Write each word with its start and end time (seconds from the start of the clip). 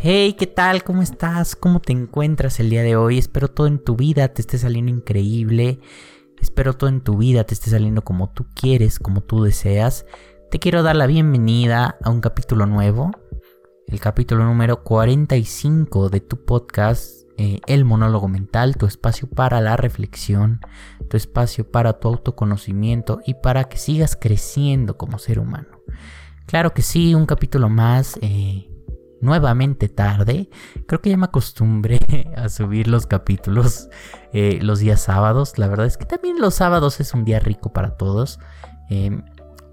Hey, 0.00 0.34
¿qué 0.34 0.46
tal? 0.46 0.84
¿Cómo 0.84 1.02
estás? 1.02 1.56
¿Cómo 1.56 1.80
te 1.80 1.92
encuentras 1.92 2.60
el 2.60 2.70
día 2.70 2.84
de 2.84 2.94
hoy? 2.94 3.18
Espero 3.18 3.48
todo 3.48 3.66
en 3.66 3.82
tu 3.82 3.96
vida 3.96 4.28
te 4.28 4.42
esté 4.42 4.56
saliendo 4.56 4.92
increíble. 4.92 5.80
Espero 6.40 6.74
todo 6.74 6.88
en 6.88 7.00
tu 7.00 7.16
vida 7.16 7.42
te 7.42 7.54
esté 7.54 7.70
saliendo 7.70 8.04
como 8.04 8.30
tú 8.30 8.46
quieres, 8.54 9.00
como 9.00 9.22
tú 9.22 9.42
deseas. 9.42 10.06
Te 10.52 10.60
quiero 10.60 10.84
dar 10.84 10.94
la 10.94 11.08
bienvenida 11.08 11.98
a 12.00 12.10
un 12.10 12.20
capítulo 12.20 12.64
nuevo, 12.64 13.10
el 13.88 13.98
capítulo 13.98 14.44
número 14.44 14.84
45 14.84 16.10
de 16.10 16.20
tu 16.20 16.44
podcast, 16.44 17.28
eh, 17.36 17.58
El 17.66 17.84
Monólogo 17.84 18.28
Mental, 18.28 18.76
tu 18.76 18.86
espacio 18.86 19.28
para 19.28 19.60
la 19.60 19.76
reflexión, 19.76 20.60
tu 21.10 21.16
espacio 21.16 21.72
para 21.72 21.94
tu 21.94 22.06
autoconocimiento 22.06 23.18
y 23.26 23.34
para 23.34 23.64
que 23.64 23.78
sigas 23.78 24.14
creciendo 24.14 24.96
como 24.96 25.18
ser 25.18 25.40
humano. 25.40 25.82
Claro 26.46 26.72
que 26.72 26.82
sí, 26.82 27.16
un 27.16 27.26
capítulo 27.26 27.68
más. 27.68 28.16
Eh, 28.22 28.68
nuevamente 29.20 29.88
tarde. 29.88 30.48
Creo 30.86 31.00
que 31.00 31.10
ya 31.10 31.16
me 31.16 31.26
acostumbré 31.26 31.98
a 32.36 32.48
subir 32.48 32.88
los 32.88 33.06
capítulos 33.06 33.88
eh, 34.32 34.58
los 34.62 34.80
días 34.80 35.00
sábados. 35.00 35.58
La 35.58 35.68
verdad 35.68 35.86
es 35.86 35.96
que 35.96 36.06
también 36.06 36.40
los 36.40 36.54
sábados 36.54 37.00
es 37.00 37.14
un 37.14 37.24
día 37.24 37.40
rico 37.40 37.72
para 37.72 37.96
todos. 37.96 38.38
Em, 38.90 39.22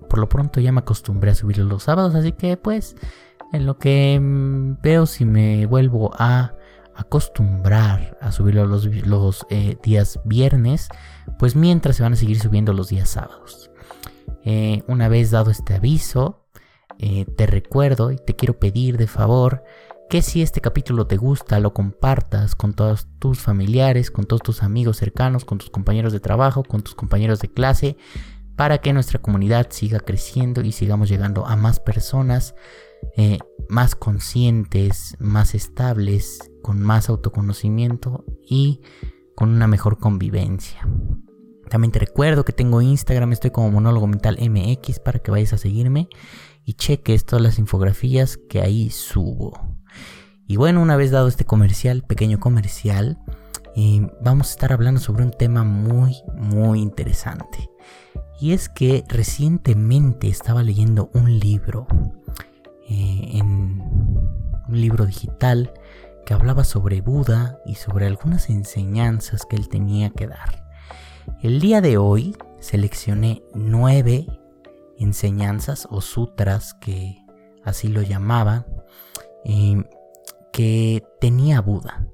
por 0.10 0.20
lo 0.20 0.30
pronto 0.30 0.60
ya 0.60 0.72
me 0.72 0.80
acostumbré 0.80 1.32
a 1.32 1.36
subirlos 1.36 1.68
los 1.68 1.84
sábados, 1.84 2.16
así 2.16 2.32
que 2.32 2.58
pues 2.58 2.96
en 3.54 3.66
lo 3.66 3.78
que 3.78 4.20
mm, 4.20 4.82
veo 4.82 5.06
si 5.06 5.26
me 5.26 5.66
vuelvo 5.66 6.12
a 6.18 6.54
acostumbrar 6.96 8.18
a 8.22 8.32
subirlo 8.32 8.66
los, 8.66 8.86
los 8.86 9.46
eh, 9.50 9.78
días 9.84 10.20
viernes, 10.24 10.88
pues 11.38 11.56
mientras 11.56 11.98
se 11.98 12.04
van 12.04 12.14
a 12.14 12.16
seguir 12.16 12.40
subiendo 12.40 12.74
los 12.74 12.90
días 12.90 13.10
sábados. 13.10 13.70
Eh, 14.44 14.84
una 14.88 15.10
vez 15.10 15.32
dado 15.32 15.52
este 15.52 15.74
aviso, 15.76 16.45
eh, 17.00 17.26
te 17.26 17.46
recuerdo 17.46 18.12
y 18.12 18.18
te 18.18 18.36
quiero 18.36 18.60
pedir 18.60 18.98
de 18.98 19.08
favor 19.08 19.64
que 20.10 20.22
si 20.22 20.42
este 20.42 20.62
capítulo 20.62 21.08
te 21.08 21.18
gusta, 21.18 21.60
lo 21.60 21.74
compartas 21.74 22.56
con 22.56 22.74
todos 22.74 23.08
tus 23.20 23.40
familiares, 23.40 24.12
con 24.12 24.26
todos 24.26 24.44
tus 24.44 24.64
amigos 24.64 24.98
cercanos, 24.98 25.46
con 25.46 25.58
tus 25.58 25.70
compañeros 25.70 26.14
de 26.14 26.20
trabajo, 26.20 26.64
con 26.64 26.84
tus 26.84 26.94
compañeros 26.94 27.40
de 27.40 27.52
clase, 27.52 27.98
para 28.56 28.78
que 28.78 28.94
nuestra 28.94 29.20
comunidad 29.20 29.68
siga 29.72 30.00
creciendo 30.00 30.62
y 30.62 30.72
sigamos 30.72 31.10
llegando 31.10 31.46
a 31.46 31.56
más 31.56 31.80
personas 31.80 32.56
eh, 33.18 33.40
más 33.70 33.96
conscientes, 33.96 35.16
más 35.20 35.56
estables, 35.56 36.52
con 36.62 36.82
más 36.82 37.10
autoconocimiento 37.10 38.26
y 38.48 38.82
con 39.36 39.50
una 39.50 39.68
mejor 39.68 40.00
convivencia. 40.00 40.88
También 41.70 41.92
te 41.92 42.00
recuerdo 42.00 42.46
que 42.46 42.54
tengo 42.54 42.82
Instagram, 42.82 43.32
estoy 43.32 43.52
como 43.52 43.72
monólogo 43.72 44.08
mental 44.08 44.38
MX 44.40 45.00
para 45.00 45.20
que 45.20 45.32
vayas 45.32 45.54
a 45.54 45.58
seguirme 45.58 46.10
y 46.66 46.74
cheques 46.74 47.26
todas 47.26 47.44
las 47.44 47.60
infografías 47.60 48.38
que 48.50 48.62
ahí 48.62 48.90
subo. 48.90 49.54
Y 50.48 50.58
bueno, 50.58 50.82
una 50.82 50.98
vez 50.98 51.12
dado 51.12 51.28
este 51.28 51.46
comercial, 51.46 52.04
pequeño 52.04 52.40
comercial, 52.40 53.20
eh, 53.76 54.08
vamos 54.22 54.50
a 54.50 54.52
estar 54.52 54.74
hablando 54.74 55.00
sobre 55.00 55.24
un 55.24 55.32
tema 55.32 55.64
muy, 55.64 56.18
muy 56.36 56.82
interesante. 56.82 57.70
Y 58.40 58.52
es 58.52 58.68
que 58.68 59.04
recientemente 59.08 60.28
estaba 60.28 60.64
leyendo 60.64 61.10
un 61.14 61.40
libro, 61.40 61.88
eh, 62.90 63.30
en 63.34 63.82
un 64.68 64.82
libro 64.82 65.06
digital, 65.06 65.74
que 66.26 66.34
hablaba 66.34 66.64
sobre 66.64 67.02
Buda 67.02 67.60
y 67.66 67.76
sobre 67.76 68.08
algunas 68.08 68.50
enseñanzas 68.50 69.46
que 69.46 69.56
él 69.56 69.70
tenía 69.70 70.10
que 70.10 70.28
dar. 70.28 70.66
El 71.42 71.60
día 71.60 71.82
de 71.82 71.98
hoy 71.98 72.36
seleccioné 72.60 73.44
nueve 73.54 74.28
enseñanzas 75.00 75.88
o 75.90 76.02
sutras 76.02 76.74
que 76.76 77.24
así 77.64 77.88
lo 77.88 78.02
llamaban, 78.02 78.66
eh, 79.44 79.84
que 80.52 81.04
tenía 81.20 81.62
Buda. 81.62 82.08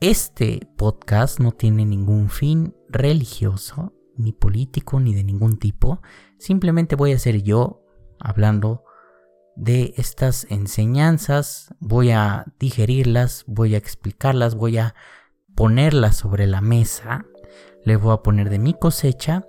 Este 0.00 0.60
podcast 0.76 1.40
no 1.40 1.52
tiene 1.52 1.84
ningún 1.84 2.30
fin 2.30 2.74
religioso, 2.88 3.92
ni 4.16 4.32
político, 4.32 5.00
ni 5.00 5.14
de 5.14 5.24
ningún 5.24 5.58
tipo. 5.58 6.00
Simplemente 6.38 6.96
voy 6.96 7.12
a 7.12 7.18
ser 7.18 7.42
yo 7.42 7.82
hablando 8.20 8.84
de 9.56 9.94
estas 9.96 10.46
enseñanzas, 10.50 11.74
voy 11.80 12.12
a 12.12 12.46
digerirlas, 12.60 13.44
voy 13.48 13.74
a 13.74 13.78
explicarlas, 13.78 14.54
voy 14.54 14.78
a 14.78 14.94
ponerlas 15.56 16.16
sobre 16.16 16.46
la 16.46 16.60
mesa, 16.60 17.26
le 17.84 17.96
voy 17.96 18.14
a 18.14 18.22
poner 18.22 18.50
de 18.50 18.60
mi 18.60 18.74
cosecha 18.74 19.46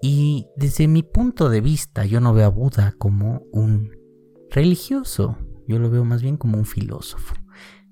y 0.00 0.48
desde 0.56 0.88
mi 0.88 1.02
punto 1.02 1.48
de 1.48 1.60
vista 1.60 2.04
yo 2.04 2.20
no 2.20 2.32
veo 2.32 2.46
a 2.46 2.50
Buda 2.50 2.94
como 2.98 3.42
un 3.52 3.96
religioso, 4.50 5.36
yo 5.66 5.78
lo 5.78 5.90
veo 5.90 6.04
más 6.04 6.22
bien 6.22 6.36
como 6.36 6.56
un 6.56 6.64
filósofo. 6.64 7.34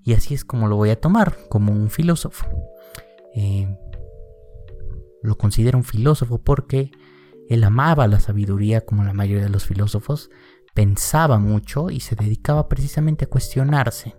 Y 0.02 0.14
así 0.14 0.34
es 0.34 0.44
como 0.44 0.68
lo 0.68 0.76
voy 0.76 0.90
a 0.90 1.00
tomar, 1.00 1.36
como 1.48 1.72
un 1.72 1.90
filósofo. 1.90 2.46
Eh, 3.34 3.68
lo 5.22 5.36
considero 5.36 5.76
un 5.76 5.84
filósofo 5.84 6.38
porque 6.42 6.92
él 7.48 7.64
amaba 7.64 8.06
la 8.06 8.20
sabiduría 8.20 8.82
como 8.82 9.04
la 9.04 9.12
mayoría 9.12 9.44
de 9.44 9.50
los 9.50 9.64
filósofos, 9.64 10.30
pensaba 10.74 11.38
mucho 11.38 11.90
y 11.90 12.00
se 12.00 12.14
dedicaba 12.14 12.68
precisamente 12.68 13.24
a 13.24 13.28
cuestionarse. 13.28 14.16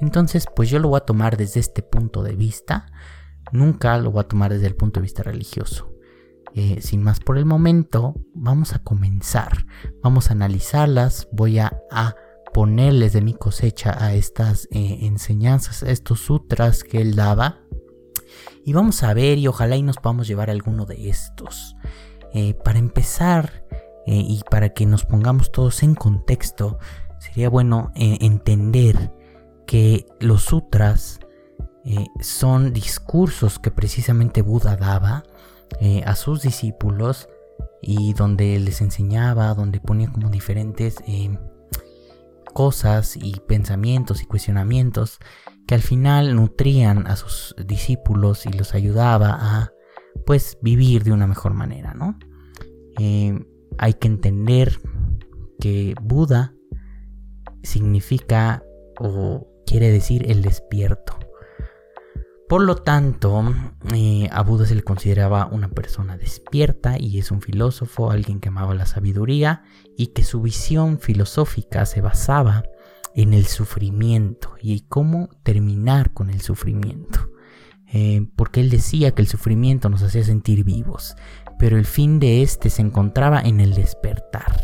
Entonces, 0.00 0.46
pues 0.54 0.70
yo 0.70 0.78
lo 0.78 0.88
voy 0.88 0.98
a 0.98 1.04
tomar 1.04 1.36
desde 1.36 1.60
este 1.60 1.82
punto 1.82 2.22
de 2.22 2.36
vista, 2.36 2.86
nunca 3.52 3.98
lo 3.98 4.12
voy 4.12 4.20
a 4.20 4.28
tomar 4.28 4.52
desde 4.52 4.66
el 4.66 4.76
punto 4.76 5.00
de 5.00 5.04
vista 5.04 5.22
religioso. 5.22 5.93
Eh, 6.56 6.80
sin 6.80 7.02
más 7.02 7.18
por 7.18 7.36
el 7.36 7.44
momento, 7.44 8.14
vamos 8.32 8.74
a 8.74 8.78
comenzar. 8.78 9.66
Vamos 10.02 10.30
a 10.30 10.34
analizarlas. 10.34 11.28
Voy 11.32 11.58
a, 11.58 11.72
ponerles 12.52 13.12
de 13.12 13.20
mi 13.20 13.34
cosecha 13.34 13.96
a 14.00 14.14
estas 14.14 14.68
eh, 14.70 14.98
enseñanzas, 15.02 15.82
a 15.82 15.90
estos 15.90 16.20
sutras 16.20 16.84
que 16.84 17.00
él 17.00 17.16
daba. 17.16 17.58
Y 18.64 18.72
vamos 18.72 19.02
a 19.02 19.12
ver 19.12 19.38
y 19.38 19.48
ojalá 19.48 19.74
y 19.74 19.82
nos 19.82 19.96
podamos 19.96 20.28
llevar 20.28 20.50
alguno 20.50 20.86
de 20.86 21.08
estos. 21.08 21.74
Eh, 22.32 22.54
para 22.54 22.78
empezar 22.78 23.64
y 24.06 24.42
para 24.50 24.68
que 24.68 24.84
nos 24.84 25.06
pongamos 25.06 25.50
todos 25.50 25.82
en 25.82 25.94
contexto, 25.94 26.78
sería 27.18 27.48
bueno 27.48 27.90
entender 27.94 29.14
que 29.66 30.06
los 30.20 30.42
sutras 30.42 31.20
son 32.20 32.74
discursos 32.74 33.58
que 33.58 33.70
precisamente 33.70 34.42
Buda 34.42 34.76
daba 34.76 35.24
eh, 35.80 36.02
a 36.04 36.16
sus 36.16 36.42
discípulos 36.42 37.28
y 37.82 38.14
donde 38.14 38.58
les 38.60 38.80
enseñaba, 38.80 39.54
donde 39.54 39.80
ponía 39.80 40.10
como 40.10 40.30
diferentes 40.30 40.96
eh, 41.06 41.38
cosas 42.52 43.16
y 43.16 43.40
pensamientos 43.46 44.22
y 44.22 44.26
cuestionamientos 44.26 45.18
que 45.66 45.74
al 45.74 45.82
final 45.82 46.34
nutrían 46.36 47.06
a 47.06 47.16
sus 47.16 47.54
discípulos 47.66 48.46
y 48.46 48.52
los 48.52 48.74
ayudaba 48.74 49.36
a 49.38 49.72
pues 50.26 50.58
vivir 50.62 51.04
de 51.04 51.12
una 51.12 51.26
mejor 51.26 51.54
manera, 51.54 51.94
¿no? 51.94 52.18
Eh, 52.98 53.38
hay 53.78 53.94
que 53.94 54.08
entender 54.08 54.78
que 55.58 55.94
Buda 56.00 56.54
significa 57.62 58.62
o 58.98 59.48
quiere 59.66 59.90
decir 59.90 60.30
el 60.30 60.42
despierto. 60.42 61.18
Por 62.48 62.62
lo 62.62 62.76
tanto, 62.76 63.54
eh, 63.94 64.28
a 64.30 64.42
Buda 64.42 64.66
se 64.66 64.74
le 64.74 64.82
consideraba 64.82 65.46
una 65.46 65.68
persona 65.68 66.18
despierta 66.18 66.96
y 66.98 67.18
es 67.18 67.30
un 67.30 67.40
filósofo, 67.40 68.10
alguien 68.10 68.38
que 68.38 68.48
amaba 68.48 68.74
la 68.74 68.86
sabiduría 68.86 69.62
y 69.96 70.08
que 70.08 70.24
su 70.24 70.42
visión 70.42 70.98
filosófica 70.98 71.86
se 71.86 72.02
basaba 72.02 72.64
en 73.14 73.32
el 73.32 73.46
sufrimiento 73.46 74.54
y 74.60 74.80
cómo 74.82 75.30
terminar 75.42 76.12
con 76.12 76.28
el 76.28 76.42
sufrimiento. 76.42 77.30
Eh, 77.92 78.26
porque 78.36 78.60
él 78.60 78.70
decía 78.70 79.12
que 79.12 79.22
el 79.22 79.28
sufrimiento 79.28 79.88
nos 79.88 80.02
hacía 80.02 80.24
sentir 80.24 80.64
vivos, 80.64 81.14
pero 81.58 81.78
el 81.78 81.86
fin 81.86 82.18
de 82.18 82.42
este 82.42 82.68
se 82.68 82.82
encontraba 82.82 83.40
en 83.40 83.60
el 83.60 83.74
despertar, 83.74 84.60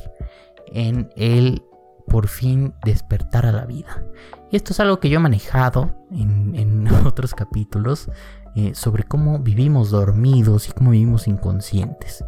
en 0.73 1.11
el 1.17 1.63
por 2.11 2.27
fin 2.27 2.75
despertar 2.85 3.47
a 3.47 3.53
la 3.53 3.65
vida. 3.65 4.05
Y 4.51 4.57
esto 4.57 4.73
es 4.73 4.81
algo 4.81 4.99
que 4.99 5.09
yo 5.09 5.19
he 5.19 5.23
manejado 5.23 5.95
en, 6.11 6.87
otros 7.07 7.35
capítulos 7.35 8.11
eh, 8.57 8.75
sobre 8.75 9.05
cómo 9.05 9.39
vivimos 9.39 9.91
dormidos 9.91 10.69
y 10.69 10.73
cómo 10.73 10.91
vivimos 10.91 11.29
inconscientes. 11.29 12.25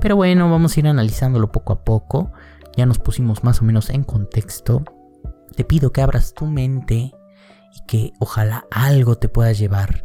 Pero 0.00 0.16
bueno, 0.16 0.50
vamos 0.50 0.76
a 0.76 0.80
ir 0.80 0.88
analizándolo 0.88 1.52
poco 1.52 1.72
a 1.72 1.84
poco. 1.84 2.32
Ya 2.76 2.86
nos 2.86 2.98
pusimos 2.98 3.44
más 3.44 3.62
o 3.62 3.64
menos 3.64 3.88
en 3.88 4.02
contexto. 4.02 4.82
Te 5.54 5.64
pido 5.64 5.92
que 5.92 6.02
abras 6.02 6.34
tu 6.34 6.46
mente 6.46 7.12
y 7.72 7.86
que 7.86 8.12
ojalá 8.18 8.66
algo 8.72 9.16
te 9.16 9.28
pueda 9.28 9.52
llevar 9.52 10.04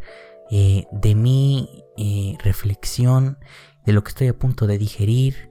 eh, 0.50 0.84
de 0.92 1.16
mi 1.16 1.84
eh, 1.96 2.38
reflexión, 2.44 3.38
de 3.84 3.92
lo 3.92 4.04
que 4.04 4.10
estoy 4.10 4.28
a 4.28 4.38
punto 4.38 4.68
de 4.68 4.78
digerir, 4.78 5.50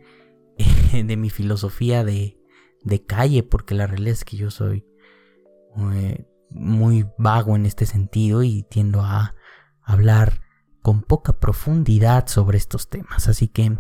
de 0.94 1.18
mi 1.18 1.30
filosofía 1.30 2.06
de, 2.06 2.39
de 2.84 3.04
calle, 3.06 3.44
porque 3.44 3.76
la 3.76 3.88
realidad 3.88 4.14
es 4.14 4.26
que 4.26 4.38
yo 4.38 4.52
soy 4.52 4.86
eh, 5.94 6.26
muy 6.50 7.06
vago 7.18 7.56
en 7.56 7.66
este 7.66 7.86
sentido 7.86 8.44
y 8.44 8.64
tiendo 8.70 9.02
a 9.02 9.36
hablar 9.84 10.42
con 10.82 11.02
poca 11.02 11.40
profundidad 11.40 12.28
sobre 12.28 12.58
estos 12.58 12.90
temas. 12.90 13.28
Así 13.28 13.48
que 13.48 13.78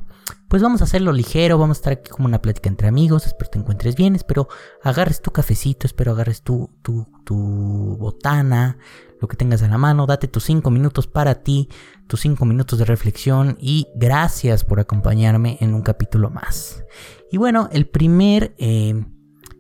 pues 0.47 0.61
vamos 0.61 0.81
a 0.81 0.85
hacerlo 0.85 1.11
ligero, 1.11 1.57
vamos 1.57 1.77
a 1.77 1.79
estar 1.79 1.93
aquí 1.93 2.09
como 2.09 2.27
una 2.27 2.41
plática 2.41 2.69
entre 2.69 2.87
amigos, 2.87 3.25
espero 3.25 3.49
te 3.49 3.59
encuentres 3.59 3.95
bien, 3.95 4.15
espero 4.15 4.47
agarres 4.83 5.21
tu 5.21 5.31
cafecito, 5.31 5.87
espero 5.87 6.11
agarres 6.11 6.41
tu, 6.41 6.69
tu, 6.81 7.07
tu 7.23 7.97
botana, 7.99 8.77
lo 9.19 9.27
que 9.27 9.37
tengas 9.37 9.61
a 9.63 9.67
la 9.67 9.77
mano, 9.77 10.05
date 10.05 10.27
tus 10.27 10.43
cinco 10.43 10.71
minutos 10.71 11.07
para 11.07 11.43
ti, 11.43 11.69
tus 12.07 12.21
cinco 12.21 12.45
minutos 12.45 12.79
de 12.79 12.85
reflexión 12.85 13.57
y 13.59 13.87
gracias 13.95 14.63
por 14.63 14.79
acompañarme 14.79 15.57
en 15.61 15.73
un 15.73 15.81
capítulo 15.81 16.29
más. 16.29 16.83
Y 17.31 17.37
bueno, 17.37 17.69
el 17.71 17.87
primer 17.87 18.55
eh, 18.57 19.05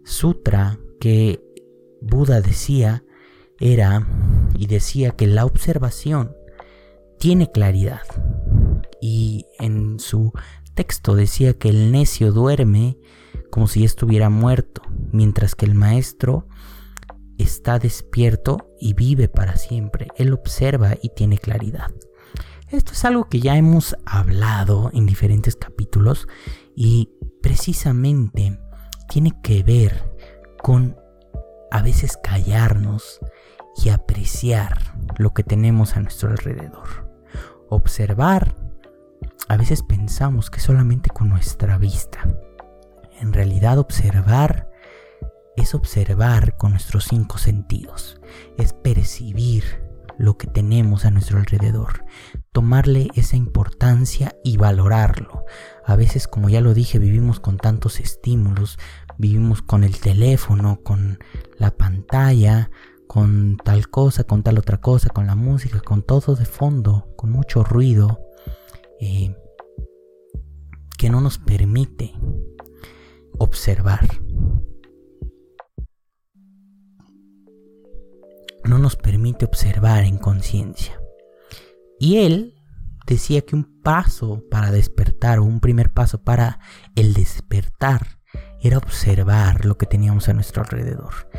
sutra 0.03 0.79
que 0.99 1.43
Buda 2.01 2.41
decía 2.41 3.03
era 3.59 4.07
y 4.55 4.67
decía 4.67 5.11
que 5.11 5.27
la 5.27 5.45
observación 5.45 6.35
tiene 7.19 7.51
claridad. 7.51 8.01
Y 9.01 9.45
en 9.59 9.99
su 9.99 10.33
texto 10.79 11.13
decía 11.13 11.55
que 11.55 11.67
el 11.67 11.91
necio 11.91 12.31
duerme 12.31 12.97
como 13.51 13.67
si 13.67 13.83
estuviera 13.83 14.29
muerto, 14.29 14.81
mientras 15.11 15.53
que 15.53 15.65
el 15.65 15.75
maestro 15.75 16.47
está 17.37 17.79
despierto 17.79 18.69
y 18.79 18.93
vive 18.93 19.27
para 19.27 19.57
siempre. 19.57 20.07
Él 20.15 20.31
observa 20.31 20.95
y 21.01 21.09
tiene 21.09 21.37
claridad. 21.37 21.91
Esto 22.69 22.93
es 22.93 23.03
algo 23.03 23.27
que 23.27 23.41
ya 23.41 23.57
hemos 23.57 23.97
hablado 24.05 24.89
en 24.93 25.05
diferentes 25.05 25.57
capítulos 25.57 26.29
y 26.77 27.09
precisamente 27.41 28.57
tiene 29.09 29.33
que 29.43 29.63
ver 29.63 30.15
con 30.63 30.95
a 31.71 31.81
veces 31.81 32.17
callarnos 32.23 33.19
y 33.83 33.89
apreciar 33.89 34.95
lo 35.17 35.33
que 35.33 35.43
tenemos 35.43 35.97
a 35.97 35.99
nuestro 35.99 36.29
alrededor. 36.29 37.11
Observar, 37.67 38.68
a 39.49 39.57
veces 39.57 39.81
pensamos 39.81 40.51
que 40.51 40.59
solamente 40.59 41.09
con 41.09 41.27
nuestra 41.27 41.77
vista. 41.79 42.23
En 43.19 43.33
realidad 43.33 43.79
observar 43.79 44.69
es 45.57 45.73
observar 45.73 46.55
con 46.55 46.71
nuestros 46.71 47.05
cinco 47.05 47.39
sentidos, 47.39 48.21
es 48.57 48.73
percibir 48.73 49.83
lo 50.19 50.37
que 50.37 50.45
tenemos 50.45 51.03
a 51.03 51.11
nuestro 51.11 51.39
alrededor, 51.39 52.05
tomarle 52.51 53.09
esa 53.15 53.37
importancia 53.37 54.35
y 54.43 54.57
valorarlo. 54.57 55.45
A 55.83 55.95
veces, 55.95 56.27
como 56.27 56.49
ya 56.49 56.61
lo 56.61 56.75
dije, 56.75 56.99
vivimos 56.99 57.39
con 57.39 57.57
tantos 57.57 57.99
estímulos, 57.99 58.77
vivimos 59.17 59.63
con 59.63 59.83
el 59.83 59.99
teléfono, 59.99 60.81
con 60.83 61.17
la 61.57 61.71
pantalla, 61.71 62.69
con 63.07 63.57
tal 63.57 63.89
cosa, 63.89 64.25
con 64.25 64.43
tal 64.43 64.59
otra 64.59 64.79
cosa, 64.79 65.09
con 65.09 65.25
la 65.25 65.35
música, 65.35 65.79
con 65.79 66.03
todo 66.03 66.35
de 66.35 66.45
fondo, 66.45 67.07
con 67.15 67.31
mucho 67.31 67.63
ruido, 67.63 68.28
eh, 68.99 69.35
que 70.97 71.09
no 71.09 71.21
nos 71.21 71.37
permite 71.37 72.13
observar. 73.37 74.07
No 78.65 78.77
nos 78.77 78.97
permite 78.97 79.45
observar 79.45 80.03
en 80.03 80.17
conciencia. 80.17 80.99
Y 81.99 82.17
él 82.17 82.55
decía 83.07 83.41
que 83.41 83.55
un 83.55 83.81
paso 83.81 84.43
para 84.51 84.71
despertar 84.71 85.39
o 85.39 85.45
un 85.45 85.61
primer 85.61 85.91
paso 85.91 86.23
para 86.23 86.59
el 86.95 87.13
despertar 87.13 88.19
era 88.61 88.77
observar 88.77 89.65
lo 89.65 89.77
que 89.77 89.85
teníamos 89.85 90.27
a 90.27 90.33
nuestro 90.33 90.61
alrededor. 90.61 91.29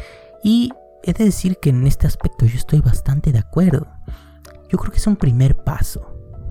Y 0.43 0.71
he 1.03 1.13
de 1.13 1.25
decir 1.25 1.59
que 1.61 1.71
en 1.71 1.87
este 1.87 2.07
aspecto 2.07 2.47
yo 2.47 2.57
estoy 2.57 2.81
bastante 2.81 3.33
de 3.33 3.39
acuerdo. 3.39 3.87
Yo 4.71 4.79
creo 4.79 4.91
que 4.91 4.99
es 4.99 5.07
un 5.07 5.17
primer 5.17 5.57
paso 5.63 6.10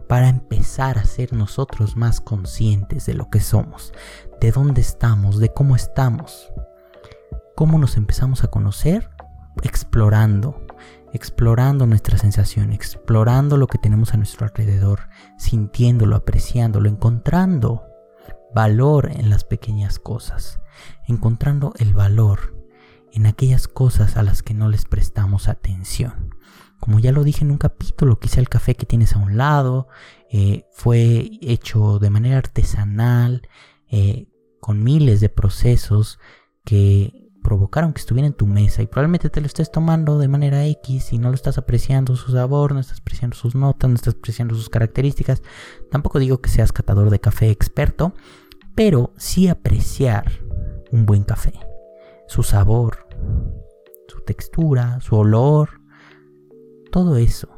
para 0.10 0.28
empezar 0.28 0.98
a 0.98 1.06
ser 1.06 1.34
nosotros 1.34 1.96
más 1.96 2.20
conscientes 2.20 3.06
de 3.06 3.14
lo 3.14 3.30
que 3.30 3.40
somos, 3.40 3.94
de 4.42 4.52
dónde 4.52 4.82
estamos, 4.82 5.38
de 5.38 5.54
cómo 5.54 5.76
estamos. 5.76 6.52
¿Cómo 7.56 7.78
nos 7.78 7.96
empezamos 7.96 8.44
a 8.44 8.48
conocer? 8.48 9.12
Explorando, 9.62 10.66
explorando 11.14 11.86
nuestra 11.86 12.18
sensación, 12.18 12.74
explorando 12.74 13.56
lo 13.56 13.68
que 13.68 13.78
tenemos 13.78 14.16
a 14.16 14.18
nuestro 14.18 14.48
alrededor, 14.48 15.10
sintiéndolo, 15.38 16.16
apreciándolo, 16.16 16.90
encontrando 16.90 17.86
valor 18.52 19.12
en 19.12 19.30
las 19.30 19.44
pequeñas 19.44 20.00
cosas, 20.00 20.60
encontrando 21.08 21.74
el 21.78 21.94
valor 21.94 22.58
en 23.12 23.28
aquellas 23.28 23.68
cosas 23.68 24.18
a 24.18 24.24
las 24.24 24.42
que 24.42 24.56
no 24.56 24.70
les 24.70 24.86
prestamos 24.86 25.48
atención. 25.48 26.34
Como 26.80 27.00
ya 27.00 27.12
lo 27.12 27.24
dije 27.24 27.44
en 27.44 27.52
un 27.52 27.58
capítulo, 27.58 28.20
quizá 28.20 28.40
el 28.40 28.50
café 28.50 28.76
que 28.76 28.86
tienes 28.86 29.14
a 29.14 29.20
un 29.20 29.38
lado 29.38 29.88
eh, 30.32 30.66
fue 30.72 31.30
hecho 31.42 32.00
de 32.00 32.10
manera 32.10 32.38
artesanal, 32.38 33.48
eh, 33.88 34.28
con 34.60 34.84
miles 34.84 35.20
de 35.20 35.30
procesos 35.30 36.20
que 36.64 37.30
provocaron 37.42 37.94
que 37.94 38.00
estuviera 38.00 38.28
en 38.28 38.34
tu 38.34 38.46
mesa 38.46 38.82
y 38.82 38.88
probablemente 38.88 39.30
te 39.30 39.42
lo 39.42 39.48
estés 39.48 39.72
tomando 39.72 40.20
de 40.20 40.28
manera 40.28 40.66
X 40.68 41.14
y 41.14 41.18
no 41.18 41.30
lo 41.30 41.36
estás 41.36 41.58
apreciando 41.58 42.16
su 42.16 42.32
sabor, 42.32 42.74
no 42.74 42.80
estás 42.80 43.00
apreciando 43.00 43.36
sus 43.36 43.56
notas, 43.56 43.90
no 43.90 43.96
estás 43.96 44.16
apreciando 44.16 44.56
sus 44.56 44.70
características. 44.70 45.42
Tampoco 45.90 46.20
digo 46.20 46.42
que 46.42 46.50
seas 46.50 46.72
catador 46.72 47.10
de 47.10 47.20
café 47.20 47.50
experto, 47.50 48.14
pero 48.76 49.14
sí 49.18 49.48
apreciar 49.48 50.32
un 50.92 51.06
buen 51.06 51.24
café, 51.24 51.54
su 52.28 52.44
sabor, 52.44 53.08
su 54.08 54.22
textura, 54.22 55.00
su 55.02 55.16
olor, 55.16 55.79
todo 56.90 57.18
eso. 57.18 57.50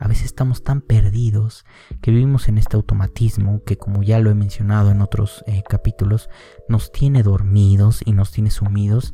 A 0.00 0.06
veces 0.06 0.26
estamos 0.26 0.62
tan 0.62 0.80
perdidos 0.80 1.64
que 2.00 2.12
vivimos 2.12 2.48
en 2.48 2.58
este 2.58 2.76
automatismo 2.76 3.64
que 3.64 3.76
como 3.76 4.02
ya 4.04 4.20
lo 4.20 4.30
he 4.30 4.34
mencionado 4.34 4.92
en 4.92 5.00
otros 5.00 5.42
eh, 5.46 5.64
capítulos, 5.68 6.30
nos 6.68 6.92
tiene 6.92 7.24
dormidos 7.24 8.02
y 8.04 8.12
nos 8.12 8.30
tiene 8.30 8.50
sumidos 8.50 9.12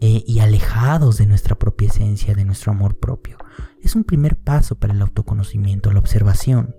eh, 0.00 0.22
y 0.24 0.38
alejados 0.38 1.18
de 1.18 1.26
nuestra 1.26 1.56
propia 1.56 1.88
esencia, 1.88 2.34
de 2.34 2.44
nuestro 2.44 2.70
amor 2.70 2.98
propio. 2.98 3.36
Es 3.80 3.96
un 3.96 4.04
primer 4.04 4.36
paso 4.36 4.76
para 4.76 4.94
el 4.94 5.02
autoconocimiento, 5.02 5.90
la 5.90 5.98
observación. 5.98 6.76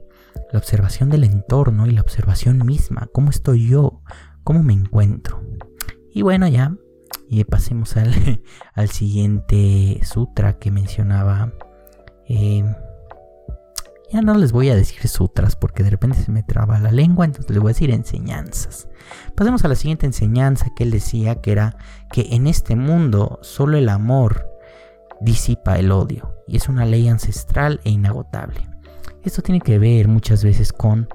La 0.51 0.59
observación 0.59 1.09
del 1.09 1.25
entorno 1.25 1.86
y 1.86 1.92
la 1.92 2.01
observación 2.01 2.66
misma. 2.66 3.07
¿Cómo 3.13 3.30
estoy 3.30 3.68
yo? 3.68 4.01
¿Cómo 4.44 4.63
me 4.63 4.74
encuentro? 4.74 5.44
Y 6.13 6.21
bueno, 6.21 6.48
ya. 6.48 6.75
Y 7.29 7.43
pasemos 7.45 7.97
al, 7.97 8.13
al 8.73 8.89
siguiente 8.89 9.99
sutra 10.03 10.59
que 10.59 10.71
mencionaba. 10.71 11.53
Eh, 12.27 12.63
ya 14.13 14.21
no 14.21 14.35
les 14.35 14.51
voy 14.51 14.69
a 14.69 14.75
decir 14.75 15.07
sutras 15.07 15.56
porque 15.56 15.81
de 15.81 15.89
repente 15.89 16.21
se 16.21 16.31
me 16.31 16.44
traba 16.44 16.80
la 16.80 16.92
lengua, 16.92 17.25
entonces 17.25 17.49
les 17.49 17.59
voy 17.59 17.71
a 17.71 17.73
decir 17.73 17.89
enseñanzas. 17.89 18.87
Pasemos 19.35 19.65
a 19.65 19.68
la 19.68 19.75
siguiente 19.75 20.06
enseñanza 20.06 20.68
que 20.75 20.83
él 20.83 20.92
decía 20.92 21.42
que 21.42 21.51
era 21.51 21.77
que 22.11 22.27
en 22.35 22.45
este 22.45 22.75
mundo 22.75 23.39
solo 23.42 23.75
el 23.75 23.89
amor 23.89 24.47
disipa 25.19 25.80
el 25.80 25.92
odio 25.92 26.35
y 26.47 26.57
es 26.57 26.69
una 26.69 26.85
ley 26.85 27.07
ancestral 27.07 27.81
e 27.85 27.89
inagotable. 27.89 28.69
Esto 29.23 29.42
tiene 29.42 29.61
que 29.61 29.80
ver 29.80 30.07
muchas 30.07 30.44
veces 30.44 30.71
con 30.71 31.09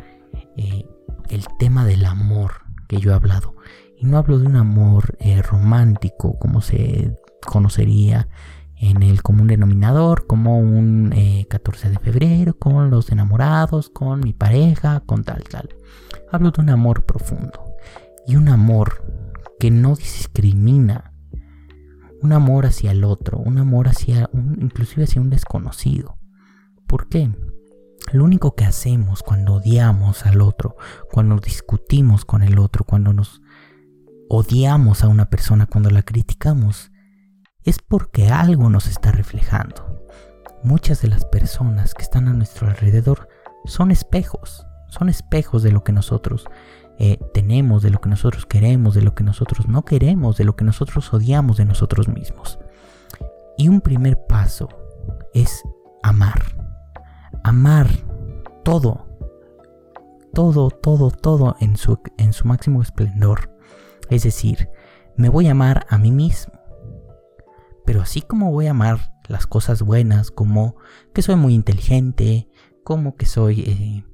eh, 0.57 0.85
el 1.31 1.47
tema 1.61 1.85
del 1.85 2.05
amor 2.05 2.63
que 2.89 2.99
yo 2.99 3.13
he 3.13 3.15
hablado. 3.15 3.55
Y 4.01 4.07
no 4.07 4.19
hablo 4.19 4.39
de 4.39 4.47
un 4.47 4.57
amor 4.57 5.17
eh, 5.19 5.43
romántico 5.43 6.39
como 6.39 6.61
se 6.61 7.17
conocería 7.45 8.29
en 8.77 9.03
el 9.03 9.23
común 9.23 9.49
denominador, 9.49 10.27
como 10.27 10.59
un 10.59 11.13
14 11.49 11.89
eh, 11.89 11.91
de 11.91 11.99
febrero, 11.99 12.59
con 12.59 12.91
los 12.91 13.11
enamorados, 13.11 13.91
con 13.91 14.21
mi 14.21 14.33
pareja, 14.33 15.01
con 15.01 15.25
tal, 15.25 15.43
tal. 15.45 15.69
Hablo 16.31 16.53
de 16.53 16.63
un 16.63 16.71
amor 16.71 17.05
profundo 17.05 17.75
y 18.27 18.37
un 18.37 18.49
amor 18.49 19.03
que 19.59 19.73
no 19.73 19.97
discrimina, 19.97 21.13
un 22.23 22.33
amor 22.33 22.67
hacia 22.67 22.93
el 22.93 23.03
otro, 23.03 23.39
un 23.39 23.59
amor 23.59 23.89
hacia 23.89 24.31
un, 24.33 24.59
inclusive 24.61 25.05
hacia 25.05 25.21
un 25.21 25.31
desconocido. 25.31 26.19
¿Por 26.87 27.09
qué? 27.09 27.31
Lo 28.13 28.25
único 28.25 28.55
que 28.55 28.65
hacemos 28.65 29.23
cuando 29.23 29.55
odiamos 29.55 30.25
al 30.25 30.41
otro, 30.41 30.77
cuando 31.11 31.37
discutimos 31.37 32.25
con 32.25 32.43
el 32.43 32.59
otro, 32.59 32.85
cuando 32.85 33.13
nos 33.13 33.43
odiamos 34.29 35.05
a 35.05 35.09
una 35.09 35.31
persona, 35.31 35.67
cuando 35.67 35.91
la 35.91 36.03
criticamos, 36.03 36.91
es 37.65 37.79
porque 37.79 38.29
algo 38.29 38.71
nos 38.71 38.87
está 38.87 39.13
reflejando. 39.13 40.07
Muchas 40.63 41.03
de 41.03 41.09
las 41.09 41.25
personas 41.25 41.95
que 41.95 42.03
están 42.03 42.29
a 42.29 42.33
nuestro 42.33 42.69
alrededor 42.69 43.29
son 43.65 43.91
espejos, 43.91 44.67
son 44.89 45.09
espejos 45.09 45.63
de 45.63 45.73
lo 45.73 45.85
que 45.85 45.93
nosotros 45.93 46.47
eh, 46.99 47.19
tenemos, 47.33 47.83
de 47.83 47.91
lo 47.91 48.01
que 48.01 48.09
nosotros 48.09 48.45
queremos, 48.45 48.95
de 48.95 49.03
lo 49.03 49.15
que 49.15 49.23
nosotros 49.23 49.69
no 49.69 49.85
queremos, 49.85 50.37
de 50.37 50.45
lo 50.45 50.57
que 50.57 50.65
nosotros 50.65 51.13
odiamos 51.13 51.57
de 51.57 51.65
nosotros 51.65 52.09
mismos. 52.09 52.59
Y 53.57 53.69
un 53.69 53.81
primer 53.81 54.19
paso 54.29 54.69
es 55.33 55.63
amar. 56.03 56.43
Amar 57.45 57.89
todo, 58.65 59.07
todo, 60.35 60.71
todo, 60.71 61.11
todo 61.11 61.57
en 61.61 61.77
su, 61.77 62.01
en 62.17 62.33
su 62.33 62.47
máximo 62.47 62.83
esplendor. 62.83 63.58
Es 64.11 64.23
decir, 64.23 64.69
me 65.17 65.29
voy 65.29 65.49
a 65.49 65.53
amar 65.53 65.87
a 65.89 65.99
mí 65.99 66.11
mismo. 66.13 66.55
Pero 67.85 68.03
así 68.03 68.23
como 68.23 68.53
voy 68.53 68.67
a 68.67 68.73
amar 68.73 69.13
las 69.29 69.47
cosas 69.47 69.83
buenas, 69.83 70.31
como 70.31 70.77
que 71.15 71.23
soy 71.23 71.37
muy 71.37 71.55
inteligente, 71.55 72.49
como 72.85 73.17
que 73.17 73.27
soy 73.27 73.61
eh, 73.61 74.05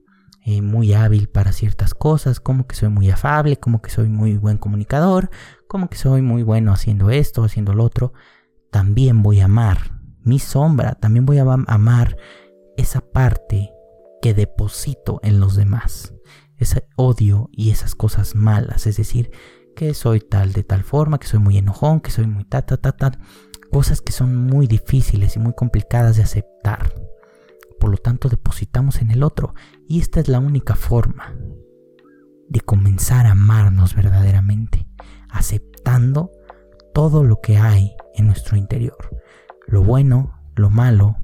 eh, 0.47 0.63
muy 0.63 0.93
hábil 0.93 1.29
para 1.29 1.53
ciertas 1.53 1.95
cosas, 1.95 2.41
como 2.41 2.67
que 2.67 2.77
soy 2.77 2.89
muy 2.89 3.11
afable, 3.11 3.57
como 3.57 3.81
que 3.81 3.91
soy 3.91 4.09
muy 4.09 4.37
buen 4.37 4.59
comunicador, 4.59 5.31
como 5.69 5.89
que 5.89 5.97
soy 5.97 6.23
muy 6.23 6.43
bueno 6.43 6.73
haciendo 6.73 7.11
esto, 7.11 7.45
haciendo 7.45 7.73
lo 7.73 7.85
otro, 7.85 8.13
también 8.71 9.23
voy 9.23 9.41
a 9.41 9.47
amar 9.47 10.01
mi 10.23 10.39
sombra, 10.39 10.95
también 10.95 11.27
voy 11.27 11.39
a 11.39 11.45
amar 11.45 12.17
esa 12.77 13.01
parte 13.01 13.73
que 14.21 14.35
deposito 14.35 15.21
en 15.23 15.41
los 15.41 15.55
demás, 15.55 16.15
ese 16.57 16.87
odio 16.97 17.49
y 17.53 17.71
esas 17.71 17.95
cosas 17.95 18.35
malas, 18.35 18.87
es 18.87 18.97
decir, 18.97 19.31
que 19.75 19.95
soy 19.95 20.21
tal 20.21 20.53
de 20.53 20.65
tal 20.65 20.85
forma, 20.85 21.19
que 21.19 21.27
soy 21.27 21.41
muy 21.41 21.59
enojón, 21.59 22.01
que 22.01 22.11
soy 22.11 22.27
muy 22.27 22.45
ta 22.45 22.63
ta 22.63 22.77
ta 22.77 22.93
ta, 22.93 23.13
cosas 23.71 24.01
que 24.01 24.13
son 24.13 24.47
muy 24.47 24.67
difíciles 24.67 25.37
y 25.37 25.39
muy 25.39 25.55
complicadas 25.55 26.17
de 26.17 26.23
aceptar 26.23 26.93
por 27.85 27.91
lo 27.91 27.99
tanto 27.99 28.31
depositamos 28.31 29.03
en 29.03 29.11
el 29.11 29.23
otro. 29.23 29.55
Y 29.87 30.01
esta 30.01 30.19
es 30.19 30.29
la 30.29 30.39
única 30.39 30.75
forma 30.75 31.37
de 32.49 32.61
comenzar 32.63 33.27
a 33.27 33.33
amarnos 33.33 33.95
verdaderamente, 33.95 34.89
aceptando 35.29 36.31
todo 36.95 37.25
lo 37.25 37.43
que 37.43 37.59
hay 37.59 37.93
en 38.15 38.25
nuestro 38.25 38.57
interior. 38.57 38.97
Lo 39.67 39.85
bueno, 39.85 40.33
lo 40.57 40.71
malo, 40.71 41.19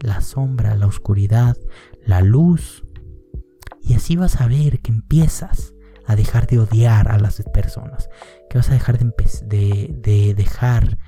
la 0.00 0.20
sombra, 0.20 0.76
la 0.76 0.86
oscuridad, 0.86 1.56
la 2.04 2.20
luz. 2.20 2.84
Y 3.82 3.94
así 3.94 4.14
vas 4.14 4.40
a 4.40 4.46
ver 4.46 4.78
que 4.78 4.92
empiezas 4.92 5.74
a 6.06 6.16
dejar 6.16 6.46
de 6.46 6.60
odiar 6.60 7.10
a 7.10 7.18
las 7.18 7.42
personas, 7.52 8.08
que 8.48 8.58
vas 8.58 8.70
a 8.70 8.74
dejar 8.74 8.98
de, 8.98 9.12
de, 9.46 9.94
de 10.00 10.34
dejar 10.34 10.98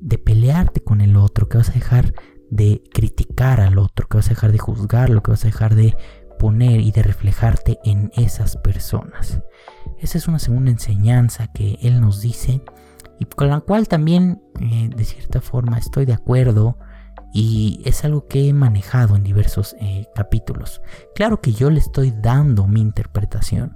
de 0.00 0.18
pelearte 0.18 0.80
con 0.80 1.00
el 1.00 1.16
otro, 1.16 1.48
que 1.48 1.58
vas 1.58 1.70
a 1.70 1.74
dejar 1.74 2.12
de 2.50 2.82
criticar 2.92 3.60
al 3.60 3.78
otro, 3.78 4.08
que 4.08 4.18
vas 4.18 4.26
a 4.26 4.30
dejar 4.30 4.52
de 4.52 4.58
juzgarlo, 4.58 5.22
que 5.22 5.30
vas 5.30 5.44
a 5.44 5.48
dejar 5.48 5.74
de 5.74 5.96
poner 6.38 6.80
y 6.80 6.90
de 6.90 7.02
reflejarte 7.02 7.78
en 7.84 8.10
esas 8.16 8.56
personas. 8.56 9.40
Esa 9.98 10.18
es 10.18 10.26
una 10.26 10.40
segunda 10.40 10.72
enseñanza 10.72 11.46
que 11.52 11.78
él 11.82 12.00
nos 12.00 12.20
dice 12.20 12.62
y 13.20 13.24
con 13.26 13.48
la 13.48 13.60
cual 13.60 13.86
también 13.86 14.42
eh, 14.60 14.90
de 14.94 15.04
cierta 15.04 15.40
forma 15.40 15.78
estoy 15.78 16.04
de 16.04 16.14
acuerdo 16.14 16.76
y 17.32 17.80
es 17.84 18.04
algo 18.04 18.26
que 18.26 18.48
he 18.48 18.52
manejado 18.52 19.16
en 19.16 19.22
diversos 19.22 19.76
eh, 19.80 20.06
capítulos. 20.14 20.82
Claro 21.14 21.40
que 21.40 21.52
yo 21.52 21.70
le 21.70 21.78
estoy 21.78 22.10
dando 22.10 22.66
mi 22.66 22.80
interpretación, 22.80 23.72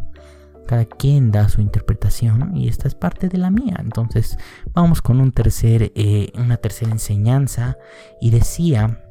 cada 0.67 0.85
quien 0.85 1.31
da 1.31 1.49
su 1.49 1.61
interpretación 1.61 2.57
y 2.57 2.69
esta 2.69 2.89
es 2.89 2.95
parte 2.95 3.29
de 3.29 3.39
la 3.39 3.51
mía. 3.51 3.77
Entonces 3.79 4.37
vamos 4.75 5.01
con 5.03 5.21
un 5.21 5.33
tercer, 5.33 5.93
eh, 5.95 6.33
una 6.37 6.57
tercera 6.57 6.91
enseñanza 6.91 7.79
y 8.21 8.31
decía 8.31 9.03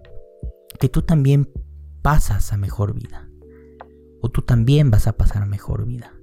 que 0.80 0.90
tú 0.90 1.02
también 1.02 1.50
pasas 2.02 2.54
a 2.54 2.58
mejor 2.58 2.94
vida. 2.94 3.30
O 4.22 4.30
tú 4.30 4.42
también 4.42 4.92
vas 4.92 5.08
a 5.08 5.18
pasar 5.18 5.44
a 5.44 5.48
mejor 5.48 5.86
vida. 5.86 6.14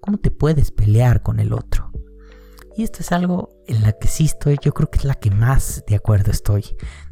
¿Cómo 0.00 0.18
te 0.18 0.30
puedes 0.30 0.70
pelear 0.70 1.22
con 1.22 1.38
el 1.38 1.52
otro? 1.52 1.92
Y 2.76 2.82
esto 2.82 3.00
es 3.00 3.12
algo 3.12 3.50
en 3.66 3.82
la 3.82 3.92
que 3.92 4.08
sí 4.08 4.24
estoy, 4.24 4.58
yo 4.62 4.72
creo 4.72 4.90
que 4.90 4.98
es 4.98 5.04
la 5.04 5.14
que 5.14 5.30
más 5.30 5.84
de 5.86 5.94
acuerdo 5.94 6.30
estoy 6.30 6.64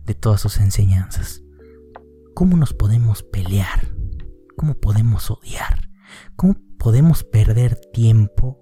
de 0.05 0.15
todas 0.15 0.41
sus 0.41 0.59
enseñanzas. 0.59 1.43
¿Cómo 2.35 2.57
nos 2.57 2.73
podemos 2.73 3.23
pelear? 3.23 3.95
¿Cómo 4.57 4.75
podemos 4.75 5.31
odiar? 5.31 5.91
¿Cómo 6.37 6.57
podemos 6.81 7.25
perder 7.25 7.77
tiempo 7.77 8.59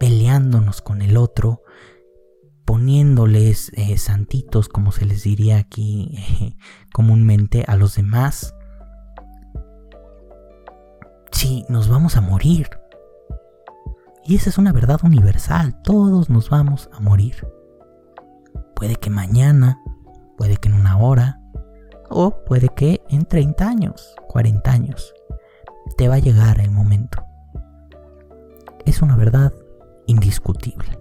peleándonos 0.00 0.80
con 0.80 1.02
el 1.02 1.18
otro, 1.18 1.62
poniéndoles 2.64 3.70
eh, 3.74 3.98
santitos, 3.98 4.68
como 4.68 4.90
se 4.90 5.04
les 5.04 5.22
diría 5.22 5.58
aquí 5.58 6.56
comúnmente, 6.94 7.64
a 7.68 7.76
los 7.76 7.94
demás? 7.94 8.54
Sí, 11.30 11.64
nos 11.68 11.88
vamos 11.88 12.16
a 12.16 12.22
morir. 12.22 12.70
Y 14.24 14.36
esa 14.36 14.48
es 14.48 14.56
una 14.56 14.72
verdad 14.72 15.00
universal, 15.04 15.82
todos 15.82 16.30
nos 16.30 16.48
vamos 16.48 16.88
a 16.92 17.00
morir. 17.00 17.46
Puede 18.74 18.96
que 18.96 19.10
mañana, 19.10 19.78
puede 20.38 20.56
que 20.56 20.68
en 20.68 20.74
una 20.74 20.96
hora, 20.96 21.38
o 22.08 22.44
puede 22.44 22.70
que 22.70 23.02
en 23.10 23.26
30 23.26 23.68
años, 23.68 24.14
40 24.28 24.70
años, 24.70 25.12
te 25.98 26.08
va 26.08 26.14
a 26.14 26.20
llegar 26.20 26.58
el 26.60 26.70
momento 26.70 27.31
es 28.86 29.02
una 29.02 29.16
verdad 29.16 29.52
indiscutible. 30.06 30.98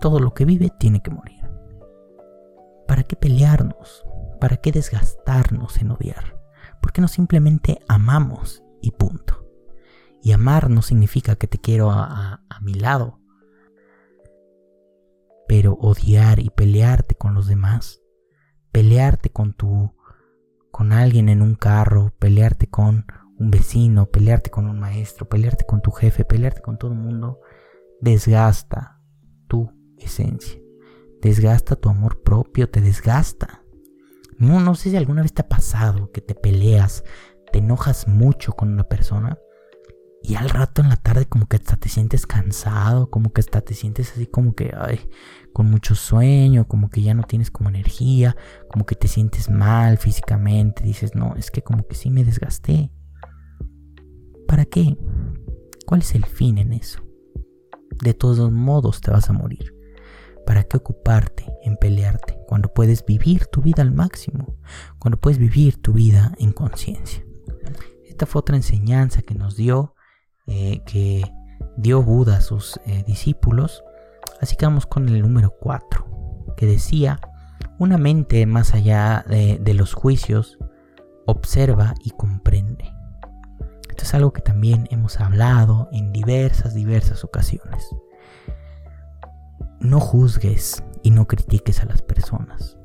Todo 0.00 0.20
lo 0.20 0.34
que 0.34 0.44
vive 0.44 0.70
tiene 0.78 1.02
que 1.02 1.10
morir. 1.10 1.40
¿Para 2.86 3.02
qué 3.04 3.16
pelearnos? 3.16 4.04
¿Para 4.40 4.56
qué 4.56 4.72
desgastarnos 4.72 5.78
en 5.78 5.90
odiar? 5.90 6.40
¿Por 6.80 6.92
qué 6.92 7.00
no 7.00 7.08
simplemente 7.08 7.80
amamos 7.88 8.62
y 8.80 8.92
punto? 8.92 9.46
Y 10.22 10.32
amar 10.32 10.70
no 10.70 10.82
significa 10.82 11.36
que 11.36 11.46
te 11.46 11.58
quiero 11.58 11.90
a, 11.90 12.42
a 12.48 12.60
mi 12.60 12.74
lado. 12.74 13.18
Pero 15.46 15.74
odiar 15.74 16.40
y 16.40 16.50
pelearte 16.50 17.14
con 17.14 17.34
los 17.34 17.46
demás, 17.46 18.00
pelearte 18.72 19.30
con 19.30 19.52
tu 19.52 19.94
con 20.70 20.92
alguien 20.92 21.28
en 21.28 21.42
un 21.42 21.56
carro, 21.56 22.14
pelearte 22.18 22.68
con 22.68 23.06
un 23.40 23.50
vecino, 23.50 24.06
pelearte 24.10 24.50
con 24.50 24.68
un 24.68 24.78
maestro, 24.78 25.28
pelearte 25.28 25.64
con 25.64 25.80
tu 25.80 25.90
jefe, 25.90 26.24
pelearte 26.24 26.60
con 26.60 26.78
todo 26.78 26.92
el 26.92 26.98
mundo, 26.98 27.40
desgasta 28.00 29.00
tu 29.48 29.72
esencia. 29.96 30.60
Desgasta 31.22 31.76
tu 31.76 31.88
amor 31.88 32.22
propio, 32.22 32.68
te 32.68 32.80
desgasta. 32.80 33.62
No, 34.36 34.60
no 34.60 34.74
sé 34.74 34.90
si 34.90 34.96
alguna 34.96 35.22
vez 35.22 35.32
te 35.32 35.42
ha 35.42 35.48
pasado 35.48 36.10
que 36.12 36.20
te 36.20 36.34
peleas, 36.34 37.02
te 37.50 37.58
enojas 37.58 38.06
mucho 38.06 38.52
con 38.52 38.72
una 38.72 38.84
persona 38.84 39.38
y 40.22 40.34
al 40.34 40.50
rato 40.50 40.82
en 40.82 40.90
la 40.90 40.96
tarde 40.96 41.24
como 41.26 41.46
que 41.46 41.56
hasta 41.56 41.76
te 41.76 41.88
sientes 41.88 42.26
cansado, 42.26 43.10
como 43.10 43.32
que 43.32 43.40
hasta 43.40 43.62
te 43.62 43.74
sientes 43.74 44.12
así 44.12 44.26
como 44.26 44.54
que 44.54 44.72
ay, 44.76 45.00
con 45.52 45.70
mucho 45.70 45.94
sueño, 45.94 46.68
como 46.68 46.90
que 46.90 47.02
ya 47.02 47.14
no 47.14 47.22
tienes 47.22 47.50
como 47.50 47.70
energía, 47.70 48.36
como 48.68 48.84
que 48.84 48.96
te 48.96 49.08
sientes 49.08 49.48
mal 49.48 49.96
físicamente, 49.96 50.82
dices, 50.84 51.14
no, 51.14 51.34
es 51.36 51.50
que 51.50 51.62
como 51.62 51.86
que 51.86 51.96
sí 51.96 52.10
me 52.10 52.24
desgasté. 52.24 52.90
¿Para 54.50 54.64
qué? 54.64 54.98
¿Cuál 55.86 56.00
es 56.00 56.12
el 56.16 56.26
fin 56.26 56.58
en 56.58 56.72
eso? 56.72 57.00
De 58.02 58.14
todos 58.14 58.50
modos 58.50 59.00
te 59.00 59.12
vas 59.12 59.30
a 59.30 59.32
morir. 59.32 59.76
¿Para 60.44 60.64
qué 60.64 60.76
ocuparte 60.76 61.46
en 61.62 61.76
pelearte 61.76 62.36
cuando 62.48 62.74
puedes 62.74 63.06
vivir 63.06 63.46
tu 63.46 63.62
vida 63.62 63.82
al 63.82 63.92
máximo? 63.92 64.56
Cuando 64.98 65.20
puedes 65.20 65.38
vivir 65.38 65.80
tu 65.80 65.92
vida 65.92 66.34
en 66.40 66.50
conciencia. 66.50 67.24
Esta 68.08 68.26
fue 68.26 68.40
otra 68.40 68.56
enseñanza 68.56 69.22
que 69.22 69.36
nos 69.36 69.54
dio, 69.54 69.94
eh, 70.48 70.82
que 70.84 71.22
dio 71.76 72.02
Buda 72.02 72.38
a 72.38 72.40
sus 72.40 72.80
eh, 72.86 73.04
discípulos. 73.06 73.84
Así 74.40 74.56
que 74.56 74.66
vamos 74.66 74.84
con 74.84 75.08
el 75.08 75.22
número 75.22 75.54
4, 75.60 76.54
que 76.56 76.66
decía, 76.66 77.20
una 77.78 77.98
mente 77.98 78.44
más 78.46 78.74
allá 78.74 79.24
de 79.28 79.74
los 79.74 79.94
juicios 79.94 80.58
observa 81.24 81.94
y 82.02 82.10
comprende 82.10 82.99
es 84.02 84.14
algo 84.14 84.32
que 84.32 84.42
también 84.42 84.86
hemos 84.90 85.20
hablado 85.20 85.88
en 85.92 86.12
diversas, 86.12 86.74
diversas 86.74 87.24
ocasiones. 87.24 87.88
No 89.80 90.00
juzgues 90.00 90.82
y 91.02 91.10
no 91.10 91.26
critiques 91.26 91.80
a 91.80 91.86
las 91.86 92.02
personas. 92.02 92.78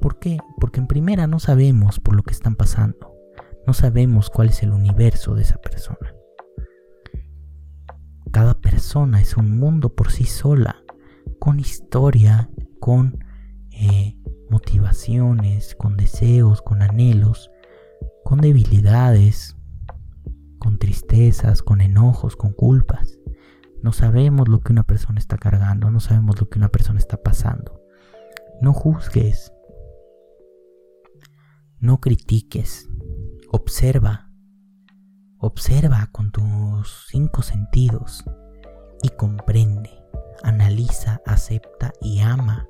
¿Por 0.00 0.18
qué? 0.18 0.38
Porque 0.60 0.80
en 0.80 0.86
primera 0.86 1.26
no 1.26 1.38
sabemos 1.38 2.00
por 2.00 2.14
lo 2.14 2.22
que 2.22 2.32
están 2.32 2.54
pasando. 2.54 3.12
No 3.66 3.72
sabemos 3.72 4.30
cuál 4.30 4.50
es 4.50 4.62
el 4.62 4.72
universo 4.72 5.34
de 5.34 5.42
esa 5.42 5.58
persona. 5.58 6.14
Cada 8.30 8.60
persona 8.60 9.20
es 9.20 9.36
un 9.36 9.58
mundo 9.58 9.94
por 9.94 10.12
sí 10.12 10.24
sola, 10.24 10.76
con 11.40 11.58
historia, 11.58 12.50
con 12.80 13.24
eh, 13.70 14.16
motivaciones, 14.50 15.74
con 15.74 15.96
deseos, 15.96 16.62
con 16.62 16.82
anhelos, 16.82 17.50
con 18.24 18.40
debilidades, 18.40 19.55
con 20.66 20.78
tristezas, 20.78 21.62
con 21.62 21.80
enojos, 21.80 22.34
con 22.34 22.52
culpas. 22.52 23.20
No 23.84 23.92
sabemos 23.92 24.48
lo 24.48 24.58
que 24.58 24.72
una 24.72 24.82
persona 24.82 25.20
está 25.20 25.38
cargando, 25.38 25.92
no 25.92 26.00
sabemos 26.00 26.40
lo 26.40 26.48
que 26.48 26.58
una 26.58 26.70
persona 26.70 26.98
está 26.98 27.18
pasando. 27.18 27.84
No 28.60 28.72
juzgues, 28.72 29.52
no 31.78 32.00
critiques, 32.00 32.88
observa, 33.52 34.28
observa 35.38 36.08
con 36.10 36.32
tus 36.32 37.06
cinco 37.10 37.42
sentidos 37.42 38.24
y 39.04 39.10
comprende, 39.10 40.02
analiza, 40.42 41.20
acepta 41.26 41.92
y 42.00 42.18
ama 42.18 42.66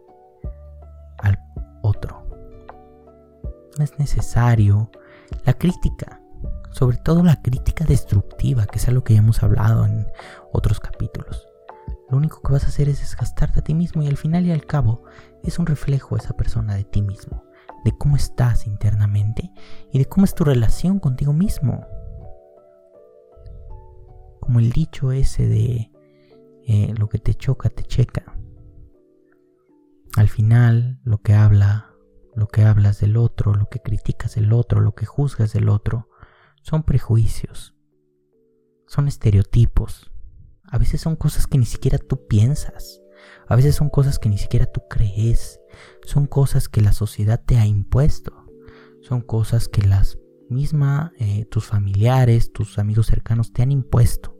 al 1.16 1.38
otro. 1.80 2.28
No 3.78 3.84
es 3.84 3.98
necesario 3.98 4.90
la 5.46 5.54
crítica 5.54 6.20
sobre 6.76 6.98
todo 6.98 7.22
la 7.22 7.40
crítica 7.40 7.86
destructiva, 7.86 8.66
que 8.66 8.78
es 8.78 8.86
algo 8.86 9.02
que 9.02 9.14
ya 9.14 9.20
hemos 9.20 9.42
hablado 9.42 9.86
en 9.86 10.06
otros 10.52 10.78
capítulos. 10.78 11.48
Lo 12.10 12.18
único 12.18 12.42
que 12.42 12.52
vas 12.52 12.64
a 12.64 12.68
hacer 12.68 12.90
es 12.90 13.00
desgastarte 13.00 13.60
a 13.60 13.64
ti 13.64 13.72
mismo 13.72 14.02
y 14.02 14.08
al 14.08 14.18
final 14.18 14.44
y 14.44 14.52
al 14.52 14.66
cabo 14.66 15.02
es 15.42 15.58
un 15.58 15.64
reflejo 15.64 16.18
esa 16.18 16.34
persona 16.34 16.74
de 16.74 16.84
ti 16.84 17.00
mismo, 17.00 17.44
de 17.82 17.96
cómo 17.96 18.16
estás 18.16 18.66
internamente 18.66 19.50
y 19.90 19.98
de 19.98 20.04
cómo 20.04 20.26
es 20.26 20.34
tu 20.34 20.44
relación 20.44 20.98
contigo 20.98 21.32
mismo. 21.32 21.86
como 24.40 24.60
el 24.60 24.70
dicho 24.70 25.10
ese 25.12 25.48
de 25.48 25.90
eh, 26.66 26.94
lo 26.98 27.08
que 27.08 27.18
te 27.18 27.34
choca, 27.34 27.70
te 27.70 27.84
checa. 27.84 28.36
Al 30.14 30.28
final, 30.28 31.00
lo 31.04 31.18
que 31.22 31.34
habla, 31.34 31.94
lo 32.34 32.46
que 32.48 32.62
hablas 32.62 33.00
del 33.00 33.16
otro, 33.16 33.54
lo 33.54 33.66
que 33.70 33.80
criticas 33.80 34.34
del 34.34 34.52
otro, 34.52 34.80
lo 34.80 34.94
que 34.94 35.06
juzgas 35.06 35.52
del 35.52 35.68
otro, 35.68 36.08
son 36.66 36.82
prejuicios, 36.82 37.76
son 38.88 39.06
estereotipos. 39.06 40.10
A 40.64 40.78
veces 40.78 41.00
son 41.00 41.14
cosas 41.14 41.46
que 41.46 41.58
ni 41.58 41.64
siquiera 41.64 41.96
tú 41.96 42.26
piensas. 42.26 43.00
A 43.46 43.54
veces 43.54 43.76
son 43.76 43.88
cosas 43.88 44.18
que 44.18 44.28
ni 44.28 44.36
siquiera 44.36 44.66
tú 44.66 44.82
crees. 44.90 45.60
Son 46.02 46.26
cosas 46.26 46.68
que 46.68 46.80
la 46.80 46.92
sociedad 46.92 47.40
te 47.40 47.56
ha 47.58 47.66
impuesto. 47.66 48.46
Son 49.00 49.20
cosas 49.20 49.68
que 49.68 49.82
las 49.82 50.18
mismas, 50.50 51.12
eh, 51.20 51.44
tus 51.44 51.66
familiares, 51.66 52.52
tus 52.52 52.80
amigos 52.80 53.06
cercanos 53.06 53.52
te 53.52 53.62
han 53.62 53.70
impuesto. 53.70 54.36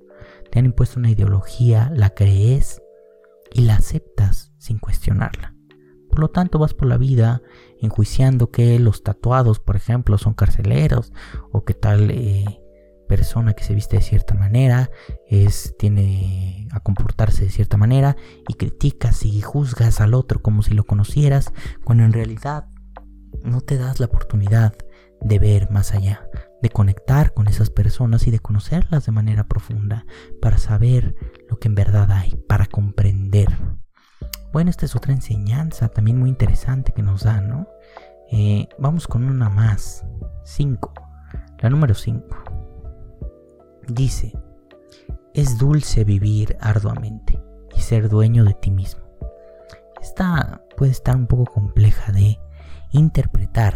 Te 0.51 0.59
han 0.59 0.67
impuesto 0.67 0.99
una 0.99 1.13
ideología, 1.13 1.93
la 1.95 2.11
crees 2.11 2.83
y 3.53 3.61
la 3.61 3.77
aceptas 3.77 4.53
sin 4.59 4.81
cuestionarla. 4.81 5.56
Por 6.17 6.23
lo 6.23 6.31
tanto, 6.31 6.59
vas 6.59 6.73
por 6.73 6.89
la 6.89 6.97
vida 6.97 7.43
enjuiciando 7.79 8.51
que 8.51 8.79
los 8.79 9.03
tatuados, 9.03 9.61
por 9.61 9.77
ejemplo, 9.77 10.17
son 10.17 10.33
carceleros 10.33 11.13
o 11.53 11.67
que 11.67 11.75
tal 11.75 12.11
eh, 12.11 12.63
persona 13.07 13.53
que 13.53 13.65
se 13.65 13.75
viste 13.75 13.97
de 13.97 14.03
cierta 14.03 14.33
manera 14.33 14.91
es 15.29 15.75
tiene 15.79 16.69
a 16.73 16.81
comportarse 16.81 17.45
de 17.45 17.51
cierta 17.51 17.77
manera 17.77 18.17
y 18.49 18.55
criticas 18.55 19.27
y 19.27 19.43
juzgas 19.43 20.01
al 20.01 20.15
otro 20.15 20.41
como 20.41 20.63
si 20.63 20.73
lo 20.73 20.85
conocieras, 20.85 21.53
cuando 21.85 22.05
en 22.05 22.15
realidad 22.15 22.65
no 23.45 23.61
te 23.61 23.77
das 23.77 24.01
la 24.01 24.07
oportunidad 24.07 24.73
de 25.21 25.39
ver 25.39 25.71
más 25.71 25.93
allá, 25.93 26.27
de 26.63 26.71
conectar 26.71 27.35
con 27.35 27.47
esas 27.47 27.69
personas 27.69 28.27
y 28.27 28.31
de 28.31 28.39
conocerlas 28.39 29.05
de 29.05 29.13
manera 29.13 29.49
profunda 29.49 30.07
para 30.41 30.57
saber 30.57 31.15
lo 31.51 31.59
que 31.59 31.69
en 31.69 31.75
verdad 31.75 32.11
hay, 32.11 32.43
para 32.49 32.65
comprender. 32.65 33.49
Bueno, 34.53 34.71
esta 34.71 34.87
es 34.87 34.97
otra 34.97 35.13
enseñanza 35.13 35.89
también 35.89 36.19
muy 36.19 36.29
interesante 36.29 36.93
que 36.93 37.03
nos 37.03 37.25
da, 37.25 37.41
¿no? 37.41 37.69
Eh, 38.31 38.69
vamos 38.79 39.07
con 39.07 39.25
una 39.25 39.49
más. 39.49 40.05
5. 40.45 40.93
La 41.59 41.71
número 41.71 41.95
5. 41.95 42.25
Dice, 43.89 44.33
es 45.35 45.59
dulce 45.59 46.05
vivir 46.05 46.57
arduamente 46.61 47.41
y 47.77 47.81
ser 47.81 48.09
dueño 48.09 48.45
de 48.45 48.55
ti 48.55 48.71
mismo. 48.71 49.03
Esta 50.01 50.63
puede 50.77 50.93
estar 50.93 51.17
un 51.17 51.27
poco 51.27 51.45
compleja 51.45 52.13
de 52.13 52.39
interpretar, 52.93 53.75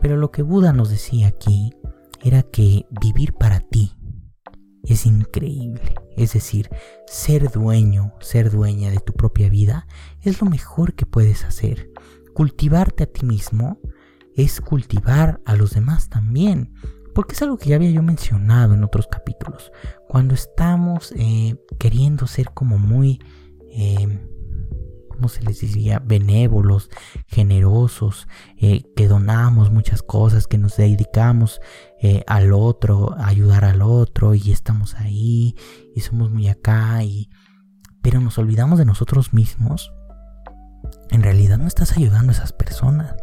pero 0.00 0.16
lo 0.16 0.30
que 0.30 0.42
Buda 0.42 0.72
nos 0.72 0.90
decía 0.90 1.28
aquí 1.28 1.74
era 2.22 2.42
que 2.42 2.86
vivir 2.90 3.34
para 3.34 3.60
ti 3.60 3.92
es 4.84 5.06
increíble. 5.06 5.94
Es 6.16 6.32
decir, 6.32 6.70
ser 7.06 7.50
dueño, 7.50 8.12
ser 8.20 8.50
dueña 8.50 8.90
de 8.90 9.00
tu 9.00 9.12
propia 9.12 9.48
vida 9.48 9.86
es 10.22 10.40
lo 10.40 10.48
mejor 10.48 10.94
que 10.94 11.06
puedes 11.06 11.44
hacer. 11.44 11.90
Cultivarte 12.34 13.04
a 13.04 13.06
ti 13.06 13.24
mismo 13.24 13.78
es 14.34 14.60
cultivar 14.60 15.40
a 15.44 15.56
los 15.56 15.72
demás 15.72 16.08
también. 16.08 16.74
Porque 17.14 17.32
es 17.32 17.40
algo 17.40 17.56
que 17.56 17.70
ya 17.70 17.76
había 17.76 17.90
yo 17.90 18.02
mencionado 18.02 18.74
en 18.74 18.84
otros 18.84 19.06
capítulos. 19.06 19.72
Cuando 20.06 20.34
estamos 20.34 21.12
eh, 21.16 21.56
queriendo 21.78 22.26
ser 22.26 22.50
como 22.52 22.76
muy, 22.76 23.20
eh, 23.70 24.20
¿cómo 25.08 25.30
se 25.30 25.42
les 25.42 25.60
diría? 25.60 25.98
Benévolos, 25.98 26.90
generosos, 27.26 28.28
eh, 28.58 28.82
que 28.94 29.08
donamos 29.08 29.70
muchas 29.70 30.02
cosas, 30.02 30.46
que 30.46 30.58
nos 30.58 30.76
dedicamos 30.76 31.58
al 32.26 32.52
otro, 32.52 33.14
ayudar 33.18 33.64
al 33.64 33.82
otro 33.82 34.34
y 34.34 34.52
estamos 34.52 34.94
ahí 34.94 35.56
y 35.94 36.00
somos 36.00 36.30
muy 36.30 36.48
acá 36.48 37.02
y... 37.02 37.30
Pero 38.02 38.20
nos 38.20 38.38
olvidamos 38.38 38.78
de 38.78 38.84
nosotros 38.84 39.32
mismos. 39.32 39.92
En 41.10 41.22
realidad 41.22 41.58
no 41.58 41.66
estás 41.66 41.96
ayudando 41.96 42.30
a 42.30 42.36
esas 42.36 42.52
personas. 42.52 43.16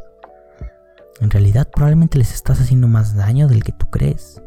En 1.22 1.30
realidad 1.30 1.70
probablemente 1.74 2.18
les 2.18 2.34
estás 2.34 2.60
haciendo 2.60 2.90
más 2.90 3.16
daño 3.16 3.48
del 3.48 3.64
que 3.64 3.72
tú 3.72 3.90
crees. 3.90 4.42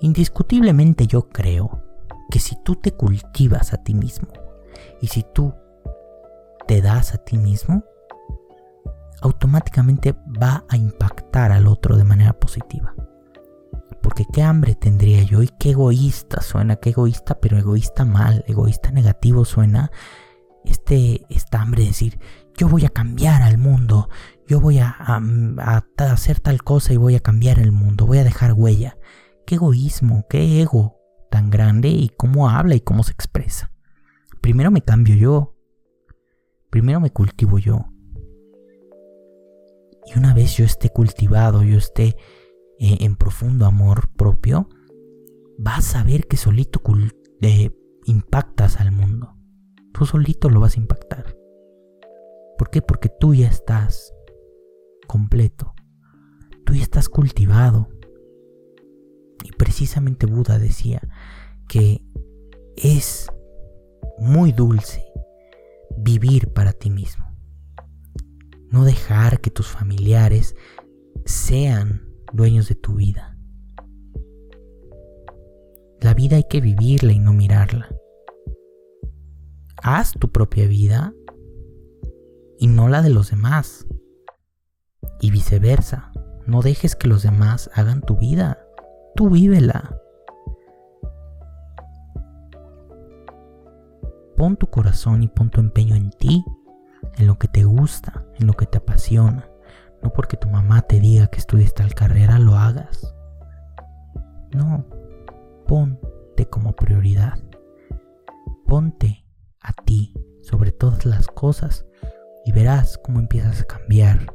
Indiscutiblemente 0.00 1.06
yo 1.06 1.28
creo 1.28 1.82
que 2.30 2.38
si 2.38 2.56
tú 2.64 2.76
te 2.76 2.92
cultivas 2.92 3.74
a 3.74 3.82
ti 3.82 3.92
mismo 3.92 4.28
y 5.02 5.08
si 5.08 5.22
tú 5.34 5.54
te 6.66 6.80
das 6.80 7.12
a 7.12 7.18
ti 7.18 7.36
mismo, 7.36 7.84
automáticamente 9.22 10.14
va 10.40 10.64
a 10.68 10.76
impactar 10.76 11.52
al 11.52 11.66
otro 11.66 11.96
de 11.96 12.04
manera 12.04 12.32
positiva. 12.32 12.94
Porque 14.02 14.24
qué 14.32 14.42
hambre 14.42 14.74
tendría 14.74 15.22
yo 15.22 15.42
y 15.42 15.48
qué 15.58 15.70
egoísta 15.70 16.40
suena, 16.40 16.76
qué 16.76 16.90
egoísta, 16.90 17.38
pero 17.40 17.58
egoísta 17.58 18.04
mal, 18.04 18.44
egoísta 18.46 18.90
negativo 18.90 19.44
suena 19.44 19.90
este, 20.64 21.26
esta 21.28 21.60
hambre 21.60 21.82
de 21.82 21.88
decir, 21.88 22.18
yo 22.56 22.68
voy 22.68 22.84
a 22.84 22.90
cambiar 22.90 23.42
al 23.42 23.58
mundo, 23.58 24.08
yo 24.46 24.60
voy 24.60 24.78
a, 24.78 24.96
hacer 25.98 26.40
tal 26.40 26.62
cosa 26.62 26.92
y 26.92 26.96
voy 26.96 27.14
a 27.14 27.20
cambiar 27.20 27.58
el 27.58 27.72
mundo, 27.72 28.06
voy 28.06 28.18
a 28.18 28.24
dejar 28.24 28.52
huella. 28.52 28.96
Qué 29.46 29.56
egoísmo, 29.56 30.26
qué 30.28 30.60
ego 30.60 30.96
tan 31.30 31.50
grande 31.50 31.88
y 31.88 32.10
cómo 32.10 32.50
habla 32.50 32.74
y 32.74 32.80
cómo 32.80 33.02
se 33.02 33.12
expresa. 33.12 33.72
Primero 34.40 34.70
me 34.70 34.82
cambio 34.82 35.14
yo, 35.14 35.56
primero 36.70 37.00
me 37.00 37.10
cultivo 37.10 37.58
yo. 37.58 37.86
Y 40.06 40.18
una 40.18 40.34
vez 40.34 40.56
yo 40.56 40.64
esté 40.64 40.90
cultivado, 40.90 41.62
yo 41.62 41.78
esté 41.78 42.16
eh, 42.78 42.98
en 43.00 43.16
profundo 43.16 43.66
amor 43.66 44.10
propio, 44.16 44.68
vas 45.58 45.94
a 45.94 46.02
ver 46.02 46.26
que 46.26 46.36
solito 46.36 46.82
eh, 47.42 47.70
impactas 48.06 48.80
al 48.80 48.92
mundo. 48.92 49.36
Tú 49.92 50.06
solito 50.06 50.48
lo 50.48 50.60
vas 50.60 50.76
a 50.76 50.80
impactar. 50.80 51.36
¿Por 52.56 52.70
qué? 52.70 52.82
Porque 52.82 53.08
tú 53.08 53.34
ya 53.34 53.48
estás 53.48 54.12
completo. 55.06 55.74
Tú 56.64 56.74
ya 56.74 56.82
estás 56.82 57.08
cultivado. 57.08 57.88
Y 59.44 59.52
precisamente 59.52 60.26
Buda 60.26 60.58
decía 60.58 61.00
que 61.68 62.02
es 62.76 63.30
muy 64.18 64.52
dulce 64.52 65.04
vivir 65.96 66.52
para 66.52 66.72
ti 66.72 66.90
mismo. 66.90 67.29
No 68.70 68.84
dejar 68.84 69.40
que 69.40 69.50
tus 69.50 69.66
familiares 69.66 70.54
sean 71.24 72.08
dueños 72.32 72.68
de 72.68 72.76
tu 72.76 72.94
vida. 72.94 73.36
La 76.00 76.14
vida 76.14 76.36
hay 76.36 76.44
que 76.48 76.60
vivirla 76.60 77.12
y 77.12 77.18
no 77.18 77.32
mirarla. 77.32 77.88
Haz 79.82 80.12
tu 80.12 80.30
propia 80.30 80.66
vida 80.66 81.12
y 82.58 82.68
no 82.68 82.88
la 82.88 83.02
de 83.02 83.10
los 83.10 83.30
demás. 83.30 83.86
Y 85.20 85.30
viceversa, 85.30 86.12
no 86.46 86.62
dejes 86.62 86.96
que 86.96 87.08
los 87.08 87.22
demás 87.22 87.70
hagan 87.74 88.00
tu 88.02 88.16
vida, 88.16 88.58
tú 89.16 89.30
vívela. 89.30 89.96
Pon 94.36 94.56
tu 94.56 94.68
corazón 94.68 95.22
y 95.22 95.28
pon 95.28 95.50
tu 95.50 95.60
empeño 95.60 95.96
en 95.96 96.10
ti, 96.10 96.44
en 97.20 97.26
lo 97.26 97.38
que 97.38 97.48
te 97.48 97.64
gusta, 97.64 98.24
en 98.38 98.46
lo 98.46 98.54
que 98.54 98.66
te 98.66 98.78
apasiona. 98.78 99.48
No 100.02 100.12
porque 100.12 100.36
tu 100.36 100.48
mamá 100.48 100.82
te 100.82 100.98
diga 100.98 101.26
que 101.28 101.38
estudies 101.38 101.74
tal 101.74 101.94
carrera 101.94 102.38
lo 102.38 102.56
hagas. 102.56 103.14
No, 104.52 104.86
ponte 105.66 106.46
como 106.48 106.74
prioridad. 106.74 107.38
Ponte 108.66 109.26
a 109.60 109.72
ti 109.72 110.14
sobre 110.42 110.72
todas 110.72 111.04
las 111.04 111.26
cosas 111.26 111.86
y 112.44 112.52
verás 112.52 112.98
cómo 112.98 113.20
empiezas 113.20 113.60
a 113.60 113.64
cambiar 113.64 114.34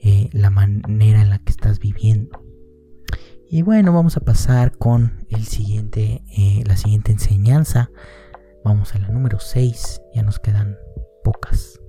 eh, 0.00 0.28
la 0.32 0.50
manera 0.50 1.22
en 1.22 1.30
la 1.30 1.38
que 1.38 1.52
estás 1.52 1.78
viviendo. 1.78 2.42
Y 3.48 3.62
bueno, 3.62 3.92
vamos 3.92 4.16
a 4.16 4.20
pasar 4.20 4.76
con 4.76 5.24
eh, 5.28 6.64
la 6.66 6.76
siguiente 6.76 7.12
enseñanza. 7.12 7.90
Vamos 8.64 8.96
a 8.96 8.98
la 8.98 9.08
número 9.08 9.38
6, 9.38 10.02
ya 10.12 10.22
nos 10.24 10.40
quedan 10.40 10.76
pocas. 11.22 11.80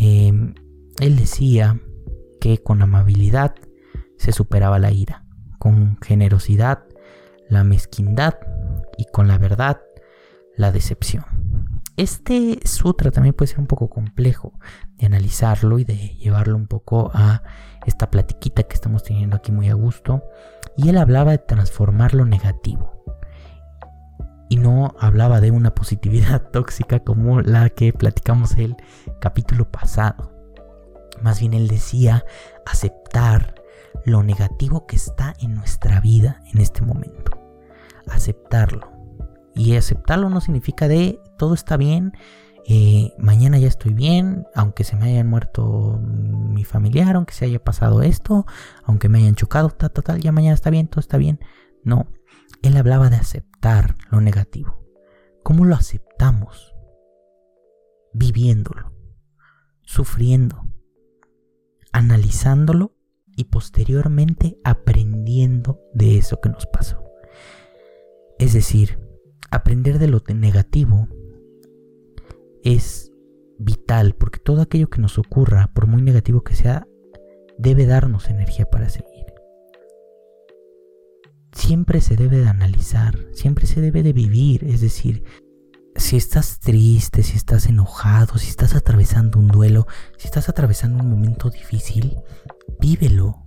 Em, 0.00 0.54
él 1.00 1.16
decía 1.16 1.80
que 2.40 2.58
con 2.58 2.82
amabilidad 2.82 3.54
se 4.16 4.32
superaba 4.32 4.78
la 4.78 4.90
ira, 4.90 5.24
con 5.58 5.98
generosidad 6.00 6.84
la 7.48 7.64
mezquindad 7.64 8.34
y 8.96 9.04
con 9.06 9.28
la 9.28 9.38
verdad 9.38 9.80
la 10.56 10.72
decepción. 10.72 11.24
Este 11.96 12.58
sutra 12.64 13.10
también 13.12 13.34
puede 13.34 13.50
ser 13.50 13.60
un 13.60 13.66
poco 13.66 13.88
complejo 13.88 14.58
de 14.96 15.06
analizarlo 15.06 15.78
y 15.78 15.84
de 15.84 16.16
llevarlo 16.16 16.56
un 16.56 16.66
poco 16.66 17.10
a 17.14 17.42
esta 17.86 18.10
platiquita 18.10 18.64
que 18.64 18.74
estamos 18.74 19.04
teniendo 19.04 19.36
aquí 19.36 19.52
muy 19.52 19.68
a 19.68 19.74
gusto. 19.74 20.24
Y 20.76 20.88
él 20.88 20.98
hablaba 20.98 21.30
de 21.32 21.38
transformar 21.38 22.14
lo 22.14 22.24
negativo. 22.24 23.03
Y 24.54 24.56
no 24.56 24.94
hablaba 25.00 25.40
de 25.40 25.50
una 25.50 25.74
positividad 25.74 26.40
tóxica 26.52 27.00
como 27.00 27.40
la 27.40 27.70
que 27.70 27.92
platicamos 27.92 28.52
el 28.52 28.76
capítulo 29.20 29.68
pasado. 29.68 30.30
Más 31.20 31.40
bien 31.40 31.54
él 31.54 31.66
decía 31.66 32.24
aceptar 32.64 33.56
lo 34.04 34.22
negativo 34.22 34.86
que 34.86 34.94
está 34.94 35.34
en 35.40 35.56
nuestra 35.56 36.00
vida 36.00 36.40
en 36.52 36.60
este 36.60 36.82
momento. 36.82 37.36
aceptarlo. 38.08 38.92
Y 39.56 39.74
aceptarlo 39.74 40.30
no 40.30 40.40
significa 40.40 40.86
de 40.86 41.18
todo 41.36 41.54
está 41.54 41.76
bien, 41.76 42.12
eh, 42.64 43.12
mañana 43.18 43.58
ya 43.58 43.66
estoy 43.66 43.92
bien, 43.92 44.46
aunque 44.54 44.84
se 44.84 44.94
me 44.94 45.06
haya 45.06 45.24
muerto 45.24 45.98
mi 46.00 46.62
familiar, 46.62 47.16
aunque 47.16 47.34
se 47.34 47.46
haya 47.46 47.58
pasado 47.58 48.02
esto, 48.02 48.46
aunque 48.84 49.08
me 49.08 49.18
hayan 49.18 49.34
chocado, 49.34 49.70
tal, 49.70 49.90
tal, 49.90 50.20
ya 50.20 50.30
mañana 50.30 50.54
está 50.54 50.70
bien, 50.70 50.86
todo 50.86 51.00
está 51.00 51.16
bien. 51.16 51.40
No, 51.82 52.06
él 52.62 52.76
hablaba 52.76 53.10
de 53.10 53.16
aceptar 53.16 53.53
lo 54.10 54.20
negativo. 54.20 54.78
¿Cómo 55.42 55.64
lo 55.64 55.74
aceptamos? 55.74 56.74
Viviéndolo, 58.12 58.92
sufriendo, 59.82 60.66
analizándolo 61.90 62.94
y 63.36 63.44
posteriormente 63.44 64.58
aprendiendo 64.64 65.80
de 65.94 66.18
eso 66.18 66.40
que 66.42 66.50
nos 66.50 66.66
pasó. 66.66 67.02
Es 68.38 68.52
decir, 68.52 68.98
aprender 69.50 69.98
de 69.98 70.08
lo 70.08 70.22
negativo 70.34 71.08
es 72.62 73.12
vital 73.58 74.14
porque 74.14 74.40
todo 74.40 74.60
aquello 74.60 74.90
que 74.90 75.00
nos 75.00 75.18
ocurra, 75.18 75.70
por 75.74 75.86
muy 75.86 76.02
negativo 76.02 76.42
que 76.42 76.54
sea, 76.54 76.86
debe 77.56 77.86
darnos 77.86 78.28
energía 78.28 78.66
para 78.66 78.90
seguir. 78.90 79.13
Siempre 81.64 82.02
se 82.02 82.14
debe 82.14 82.36
de 82.36 82.46
analizar, 82.46 83.18
siempre 83.32 83.66
se 83.66 83.80
debe 83.80 84.02
de 84.02 84.12
vivir, 84.12 84.64
es 84.64 84.82
decir, 84.82 85.24
si 85.96 86.18
estás 86.18 86.60
triste, 86.60 87.22
si 87.22 87.38
estás 87.38 87.64
enojado, 87.64 88.36
si 88.36 88.50
estás 88.50 88.74
atravesando 88.74 89.38
un 89.38 89.48
duelo, 89.48 89.86
si 90.18 90.26
estás 90.26 90.50
atravesando 90.50 91.02
un 91.02 91.08
momento 91.08 91.48
difícil, 91.48 92.18
vívelo, 92.78 93.46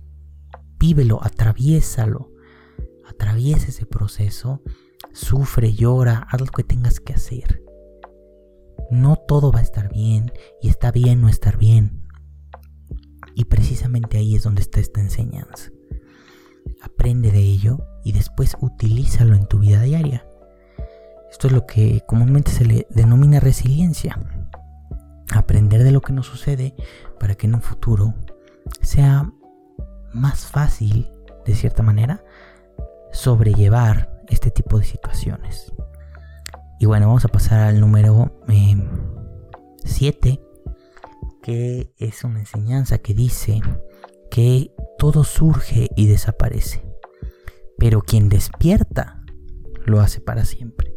vívelo, 0.80 1.22
atraviésalo, 1.22 2.32
atraviesa 3.08 3.68
ese 3.68 3.86
proceso, 3.86 4.62
sufre, 5.12 5.72
llora, 5.72 6.26
haz 6.28 6.40
lo 6.40 6.48
que 6.48 6.64
tengas 6.64 6.98
que 6.98 7.12
hacer. 7.12 7.62
No 8.90 9.14
todo 9.14 9.52
va 9.52 9.60
a 9.60 9.62
estar 9.62 9.92
bien 9.92 10.32
y 10.60 10.70
está 10.70 10.90
bien 10.90 11.20
no 11.20 11.28
estar 11.28 11.56
bien. 11.56 12.08
Y 13.36 13.44
precisamente 13.44 14.18
ahí 14.18 14.34
es 14.34 14.42
donde 14.42 14.62
está 14.62 14.80
esta 14.80 15.00
enseñanza. 15.00 15.70
Aprende 16.82 17.30
de 17.30 17.40
ello 17.40 17.78
y 18.08 18.12
después 18.12 18.56
utilízalo 18.60 19.34
en 19.34 19.44
tu 19.44 19.58
vida 19.58 19.82
diaria. 19.82 20.26
Esto 21.30 21.48
es 21.48 21.52
lo 21.52 21.66
que 21.66 22.02
comúnmente 22.06 22.50
se 22.50 22.64
le 22.64 22.86
denomina 22.88 23.38
resiliencia. 23.38 24.18
Aprender 25.30 25.84
de 25.84 25.92
lo 25.92 26.00
que 26.00 26.14
nos 26.14 26.24
sucede 26.24 26.74
para 27.20 27.34
que 27.34 27.46
en 27.46 27.56
un 27.56 27.60
futuro 27.60 28.14
sea 28.80 29.30
más 30.14 30.46
fácil, 30.46 31.12
de 31.44 31.54
cierta 31.54 31.82
manera, 31.82 32.24
sobrellevar 33.12 34.22
este 34.28 34.50
tipo 34.50 34.78
de 34.78 34.86
situaciones. 34.86 35.70
Y 36.80 36.86
bueno, 36.86 37.08
vamos 37.08 37.26
a 37.26 37.28
pasar 37.28 37.60
al 37.60 37.78
número 37.78 38.32
7, 39.84 40.30
eh, 40.30 40.40
que 41.42 41.92
es 41.98 42.24
una 42.24 42.38
enseñanza 42.38 42.96
que 42.96 43.12
dice 43.12 43.60
que 44.30 44.74
todo 44.96 45.24
surge 45.24 45.90
y 45.94 46.06
desaparece, 46.06 46.87
pero 47.78 48.02
quien 48.02 48.28
despierta 48.28 49.24
lo 49.86 50.00
hace 50.00 50.20
para 50.20 50.44
siempre. 50.44 50.94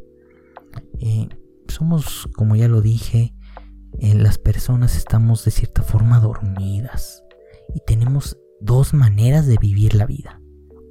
Somos, 1.67 2.27
como 2.35 2.57
ya 2.57 2.67
lo 2.67 2.81
dije, 2.81 3.33
eh, 3.99 4.13
las 4.13 4.37
personas 4.37 4.97
estamos 4.97 5.45
de 5.45 5.51
cierta 5.51 5.83
forma 5.83 6.19
dormidas 6.19 7.23
y 7.73 7.79
tenemos 7.85 8.37
dos 8.59 8.93
maneras 8.93 9.47
de 9.47 9.57
vivir 9.57 9.95
la 9.95 10.05
vida, 10.05 10.41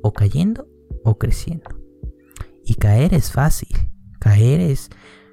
o 0.03 0.13
cayendo 0.13 0.67
o 1.05 1.19
creciendo. 1.19 1.71
Y 2.65 2.75
caer 2.75 3.13
es 3.15 3.31
fácil, 3.31 3.77
Caer 4.21 4.61
es 4.61 4.91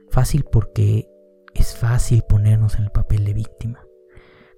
fácil 0.09 0.45
porque 0.49 1.09
es 1.53 1.75
fácil 1.75 2.23
ponernos 2.27 2.75
en 2.75 2.85
el 2.85 2.91
papel 2.91 3.25
de 3.25 3.33
víctima, 3.33 3.81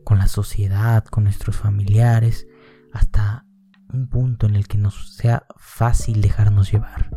con 0.03 0.19
la 0.19 0.27
sociedad, 0.27 1.03
con 1.05 1.23
nuestros 1.23 1.57
familiares, 1.57 2.45
hasta 2.93 3.45
un 3.93 4.07
punto 4.07 4.45
en 4.45 4.55
el 4.55 4.67
que 4.67 4.77
nos 4.77 5.15
sea 5.15 5.45
fácil 5.57 6.21
dejarnos 6.21 6.71
llevar. 6.71 7.09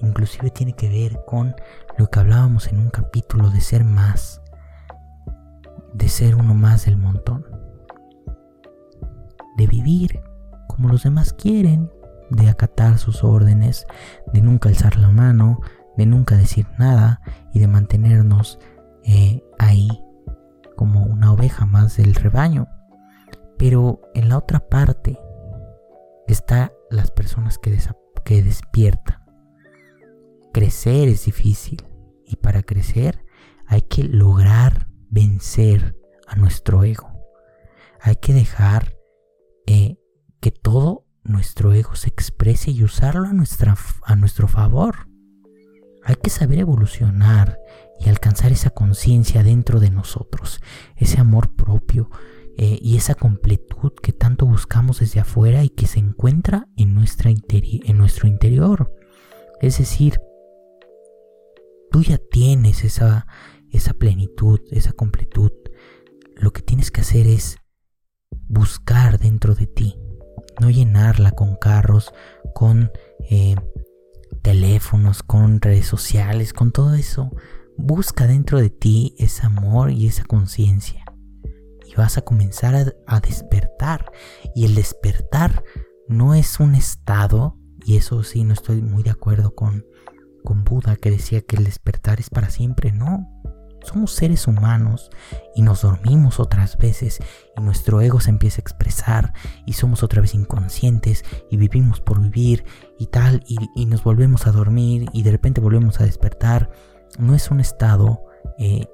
Inclusive 0.00 0.50
tiene 0.50 0.74
que 0.74 0.88
ver 0.88 1.20
con 1.26 1.54
lo 1.96 2.08
que 2.08 2.20
hablábamos 2.20 2.68
en 2.68 2.78
un 2.78 2.90
capítulo 2.90 3.50
de 3.50 3.60
ser 3.60 3.84
más, 3.84 4.42
de 5.94 6.08
ser 6.08 6.34
uno 6.34 6.54
más 6.54 6.84
del 6.84 6.96
montón, 6.96 7.46
de 9.56 9.66
vivir 9.66 10.20
como 10.68 10.88
los 10.88 11.04
demás 11.04 11.32
quieren, 11.32 11.90
de 12.30 12.48
acatar 12.48 12.98
sus 12.98 13.22
órdenes, 13.22 13.86
de 14.32 14.42
nunca 14.42 14.68
alzar 14.68 14.98
la 14.98 15.08
mano, 15.08 15.60
de 15.96 16.06
nunca 16.06 16.36
decir 16.36 16.66
nada 16.78 17.20
y 17.52 17.60
de 17.60 17.68
mantenernos 17.68 18.58
eh, 19.04 19.42
ahí 19.58 19.88
como 20.76 21.04
una 21.04 21.32
oveja 21.32 21.66
más 21.66 21.96
del 21.96 22.14
rebaño. 22.14 22.66
Pero 23.56 24.00
en 24.14 24.28
la 24.28 24.38
otra 24.38 24.58
parte 24.58 25.18
está 26.32 26.72
las 26.90 27.10
personas 27.10 27.58
que, 27.58 27.78
que 28.24 28.42
despiertan. 28.42 29.22
Crecer 30.52 31.08
es 31.08 31.24
difícil 31.24 31.84
y 32.24 32.36
para 32.36 32.62
crecer 32.62 33.24
hay 33.66 33.82
que 33.82 34.04
lograr 34.04 34.88
vencer 35.10 35.96
a 36.26 36.36
nuestro 36.36 36.84
ego. 36.84 37.10
Hay 38.00 38.16
que 38.16 38.32
dejar 38.32 38.96
eh, 39.66 39.96
que 40.40 40.50
todo 40.50 41.06
nuestro 41.24 41.72
ego 41.72 41.94
se 41.94 42.08
exprese 42.08 42.70
y 42.70 42.84
usarlo 42.84 43.28
a, 43.28 43.32
nuestro 44.14 44.48
favor. 44.48 45.08
Hay 46.04 46.16
que 46.16 46.30
saber 46.30 46.58
evolucionar 46.58 47.58
y 47.98 48.10
alcanzar 48.10 48.52
esa 48.52 48.70
conciencia 48.70 49.42
dentro 49.42 49.80
de 49.80 49.90
nosotros, 49.90 50.60
ese 50.96 51.20
amor 51.20 51.54
propio 51.56 52.10
eh, 52.56 52.78
y 52.80 52.96
esa 52.96 53.14
completud 53.14 53.92
que 54.02 54.12
tanto 54.12 54.46
buscamos 54.46 55.00
desde 55.00 55.20
afuera 55.20 55.64
y 55.64 55.70
que 55.70 55.86
se 55.86 55.98
encuentra 55.98 56.68
en, 56.76 56.94
nuestra 56.94 57.30
en 57.30 57.98
nuestro 57.98 58.28
interior. 58.28 58.94
Es 59.60 59.78
decir, 59.78 60.20
tú 61.90 62.02
ya 62.02 62.18
tienes 62.18 62.84
esa, 62.84 63.26
esa 63.70 63.94
plenitud, 63.94 64.60
esa 64.70 64.92
completud. 64.92 65.52
Lo 66.36 66.52
que 66.52 66.62
tienes 66.62 66.90
que 66.90 67.00
hacer 67.00 67.26
es 67.26 67.56
buscar 68.48 69.18
dentro 69.18 69.54
de 69.54 69.66
ti, 69.66 69.96
no 70.60 70.70
llenarla 70.70 71.32
con 71.32 71.56
carros, 71.56 72.12
con 72.54 72.90
eh, 73.30 73.56
teléfonos, 74.42 75.22
con 75.22 75.60
redes 75.60 75.86
sociales, 75.86 76.52
con 76.52 76.72
todo 76.72 76.94
eso. 76.94 77.30
Busca 77.76 78.26
dentro 78.26 78.60
de 78.60 78.70
ti 78.70 79.14
ese 79.18 79.46
amor 79.46 79.90
y 79.90 80.06
esa 80.06 80.24
conciencia. 80.24 81.03
Y 81.94 81.96
vas 81.96 82.18
a 82.18 82.22
comenzar 82.22 82.74
a, 83.06 83.20
despertar. 83.20 84.12
Y 84.54 84.64
el 84.64 84.74
despertar 84.74 85.62
no 86.08 86.34
es 86.34 86.60
un 86.60 86.74
estado, 86.74 87.56
y 87.84 87.96
eso 87.96 88.22
sí, 88.22 88.44
no 88.44 88.52
estoy 88.52 88.82
muy 88.82 89.02
de 89.02 89.10
acuerdo 89.10 89.54
con, 89.54 89.86
con 90.42 90.64
Buda 90.64 90.96
que 90.96 91.10
decía 91.10 91.42
que 91.42 91.56
el 91.56 91.64
despertar 91.64 92.20
es 92.20 92.30
para 92.30 92.50
siempre. 92.50 92.92
No, 92.92 93.28
somos 93.84 94.12
seres 94.12 94.46
humanos 94.48 95.10
y 95.54 95.62
nos 95.62 95.82
dormimos 95.82 96.40
otras 96.40 96.76
veces 96.78 97.20
y 97.56 97.60
nuestro 97.60 98.00
ego 98.00 98.18
se 98.20 98.30
empieza 98.30 98.58
a 98.58 98.62
expresar 98.62 99.32
y 99.66 99.74
somos 99.74 100.02
otra 100.02 100.22
vez 100.22 100.34
inconscientes 100.34 101.24
y 101.50 101.56
vivimos 101.56 102.00
por 102.00 102.20
vivir 102.20 102.64
y 102.98 103.06
tal 103.06 103.44
y, 103.46 103.86
nos 103.86 104.02
volvemos 104.02 104.46
a 104.46 104.52
dormir 104.52 105.06
y 105.12 105.22
de 105.22 105.30
repente 105.30 105.60
volvemos 105.60 106.00
a 106.00 106.04
despertar. 106.04 106.70
No 107.18 107.34
es 107.34 107.50
un 107.50 107.60
estado 107.60 108.24
eh, 108.58 108.88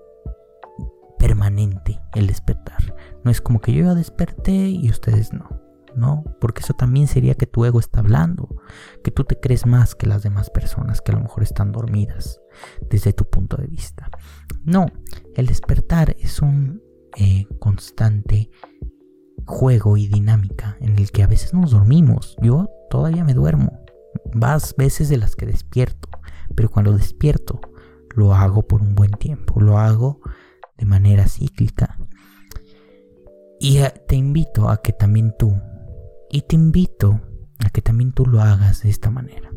permanente 1.21 2.01
el 2.15 2.27
despertar. 2.27 2.97
No 3.23 3.31
es 3.31 3.41
como 3.41 3.61
que 3.61 3.73
yo 3.73 3.85
ya 3.85 3.95
desperté 3.95 4.71
y 4.71 4.89
ustedes 4.91 5.33
no. 5.33 5.61
¿no? 5.95 6.25
Porque 6.41 6.63
eso 6.63 6.73
también 6.73 7.09
sería 7.09 7.35
que 7.35 7.47
tu 7.47 7.65
ego 7.65 7.79
está 7.79 8.01
hablando, 8.01 8.49
que 9.05 9.11
tú 9.11 9.25
te 9.25 9.39
crees 9.39 9.67
más 9.67 9.95
que 9.95 10.07
las 10.07 10.23
demás 10.23 10.49
personas 10.49 11.01
que 11.01 11.13
a 11.13 11.17
lo 11.17 11.21
mejor 11.21 11.43
están 11.43 11.73
dormidas 11.73 12.41
desde 12.89 13.13
tu 13.13 13.29
punto 13.29 13.57
de 13.57 13.67
vista. 13.67 14.09
No, 14.65 14.87
el 15.35 15.47
despertar 15.47 16.17
es 16.19 16.41
un 16.41 16.81
eh, 17.17 17.47
constante 17.59 18.51
juego 19.47 19.97
y 19.97 20.07
dinámica 20.07 20.77
en 20.81 20.97
el 20.97 21.11
que 21.11 21.25
a 21.25 21.27
veces 21.27 21.53
nos 21.53 21.73
dormimos. 21.73 22.37
Yo 22.41 22.71
todavía 22.89 23.25
me 23.25 23.35
duermo, 23.35 23.81
más 24.33 24.75
veces 24.77 25.09
de 25.09 25.19
las 25.19 25.35
que 25.35 25.45
despierto, 25.45 26.09
pero 26.55 26.71
cuando 26.71 26.97
despierto 26.97 27.61
lo 28.15 28.33
hago 28.33 28.67
por 28.67 28.81
un 28.81 28.95
buen 28.95 29.11
tiempo, 29.11 29.61
lo 29.61 29.77
hago 29.79 30.21
de 30.81 30.87
manera 30.87 31.29
cíclica. 31.29 31.99
Y 33.61 33.79
eh, 33.79 33.93
te 34.09 34.17
invito 34.17 34.71
a 34.71 34.81
que 34.81 34.93
también 34.93 35.35
tú 35.39 35.55
y 36.31 36.43
te 36.43 36.57
invito 36.57 37.21
a 37.59 37.69
que 37.71 37.83
también 37.83 38.13
tú 38.13 38.25
lo 38.25 38.41
hagas 38.41 38.83
de 38.83 38.89
esta 38.89 39.11
manera. 39.11 39.51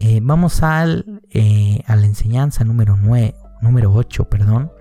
Eh, 0.00 0.20
vamos 0.22 0.62
al, 0.62 1.22
eh, 1.30 1.82
a 1.86 1.96
la 1.96 2.06
enseñanza 2.06 2.64
número, 2.64 2.96
9, 2.96 3.34
número 3.60 3.92
8, 3.92 4.28
perdón, 4.30 4.72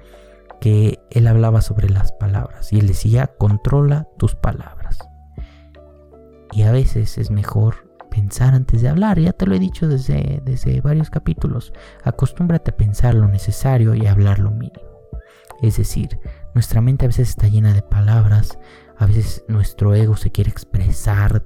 que 0.62 1.00
él 1.12 1.28
hablaba 1.28 1.62
sobre 1.62 1.90
las 1.90 2.14
palabras 2.14 2.72
y 2.72 2.80
él 2.80 2.88
decía, 2.88 3.28
controla 3.38 4.08
tus 4.18 4.36
palabras. 4.36 5.00
Y 6.54 6.62
a 6.62 6.72
veces 6.72 7.18
es 7.18 7.30
mejor 7.30 7.88
pensar 8.10 8.54
antes 8.54 8.82
de 8.82 8.90
hablar. 8.90 9.20
Ya 9.20 9.34
te 9.34 9.46
lo 9.46 9.56
he 9.56 9.60
dicho 9.60 9.88
desde, 9.88 10.42
desde 10.46 10.80
varios 10.82 11.10
capítulos. 11.10 11.74
Acostúmbrate 12.04 12.72
a 12.72 12.78
pensar 12.78 13.16
lo 13.16 13.28
necesario 13.28 13.94
y 13.96 14.06
a 14.06 14.12
hablar 14.12 14.40
lo 14.40 14.52
mínimo. 14.52 14.87
Es 15.62 15.78
decir, 15.78 16.20
nuestra 16.54 16.82
mente 16.82 17.06
a 17.06 17.08
veces 17.08 17.30
está 17.30 17.48
llena 17.48 17.74
de 17.74 17.82
palabras, 17.82 18.58
a 18.98 19.06
veces 19.06 19.44
nuestro 19.48 19.96
ego 19.96 20.16
se 20.16 20.32
quiere 20.32 20.50
expresar 20.50 21.44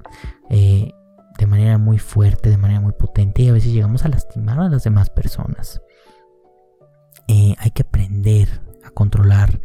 eh, 0.50 0.92
de 1.38 1.46
manera 1.46 1.78
muy 1.78 1.98
fuerte, 1.98 2.50
de 2.50 2.58
manera 2.58 2.80
muy 2.80 2.92
potente 2.92 3.42
y 3.42 3.48
a 3.48 3.52
veces 3.52 3.72
llegamos 3.72 4.04
a 4.04 4.08
lastimar 4.08 4.60
a 4.60 4.68
las 4.68 4.84
demás 4.84 5.10
personas. 5.10 5.80
Eh, 7.28 7.54
hay 7.58 7.70
que 7.70 7.82
aprender 7.82 8.62
a 8.84 8.90
controlar 8.90 9.60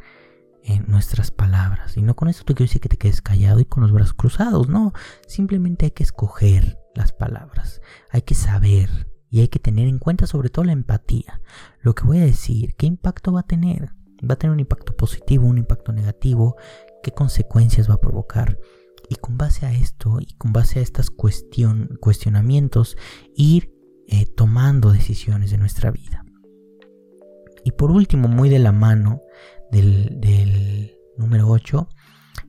eh, 0.64 0.82
nuestras 0.86 1.32
palabras. 1.32 1.96
Y 1.98 2.02
no 2.02 2.16
con 2.16 2.28
esto 2.28 2.44
te 2.44 2.54
quiero 2.54 2.68
decir 2.68 2.82
que 2.82 2.90
te 2.90 2.98
quedes 2.98 3.22
callado 3.22 3.60
y 3.60 3.66
con 3.66 3.84
los 3.84 3.92
brazos 3.92 4.14
cruzados, 4.14 4.68
no. 4.68 4.94
Simplemente 5.26 5.86
hay 5.86 5.92
que 5.92 6.04
escoger 6.04 6.78
las 6.94 7.14
palabras. 7.14 7.82
Hay 8.12 8.24
que 8.24 8.36
saber 8.36 9.08
y 9.30 9.42
hay 9.42 9.48
que 9.48 9.60
tener 9.60 9.88
en 9.88 10.00
cuenta 10.00 10.28
sobre 10.28 10.50
todo 10.50 10.66
la 10.66 10.74
empatía. 10.74 11.42
Lo 11.82 11.96
que 11.96 12.04
voy 12.04 12.20
a 12.20 12.26
decir, 12.26 12.76
¿qué 12.76 12.86
impacto 12.86 13.32
va 13.32 13.42
a 13.42 13.48
tener? 13.48 13.94
¿Va 14.24 14.34
a 14.34 14.38
tener 14.38 14.54
un 14.54 14.60
impacto 14.60 14.96
positivo, 14.96 15.48
un 15.48 15.58
impacto 15.58 15.92
negativo? 15.92 16.56
¿Qué 17.04 17.12
consecuencias 17.12 17.90
va 17.90 17.96
a 17.96 18.02
provocar? 18.02 18.60
Y 19.10 19.16
con 19.16 19.38
base 19.38 19.66
a 19.66 19.74
esto 19.74 20.18
y 20.20 20.34
con 20.38 20.54
base 20.54 20.80
a 20.80 20.82
estos 20.82 21.10
cuestionamientos, 21.12 22.98
ir 23.36 23.74
eh, 24.08 24.26
tomando 24.26 24.92
decisiones 24.92 25.52
de 25.52 25.58
nuestra 25.58 25.92
vida. 25.92 26.26
Y 27.64 27.72
por 27.72 27.92
último, 27.92 28.28
muy 28.28 28.50
de 28.50 28.60
la 28.60 28.72
mano 28.72 29.22
del, 29.72 30.96
número 31.18 31.50
8, 31.50 31.90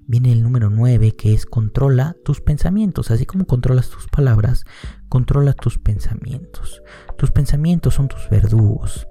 viene 0.07 0.33
el 0.33 0.42
número 0.42 0.70
9 0.70 1.16
que 1.16 1.35
es 1.35 1.44
controla 1.44 2.16
tus 2.24 2.40
pensamientos. 2.40 3.11
Así 3.11 3.26
como 3.26 3.44
controlas 3.44 3.90
tus 3.90 4.07
palabras, 4.07 4.64
controla 5.09 5.54
tus 5.54 5.78
pensamientos. 5.78 6.83
Tus 7.16 7.33
pensamientos 7.33 7.94
son 7.94 8.09
tus 8.09 8.28
verdugos 8.31 9.08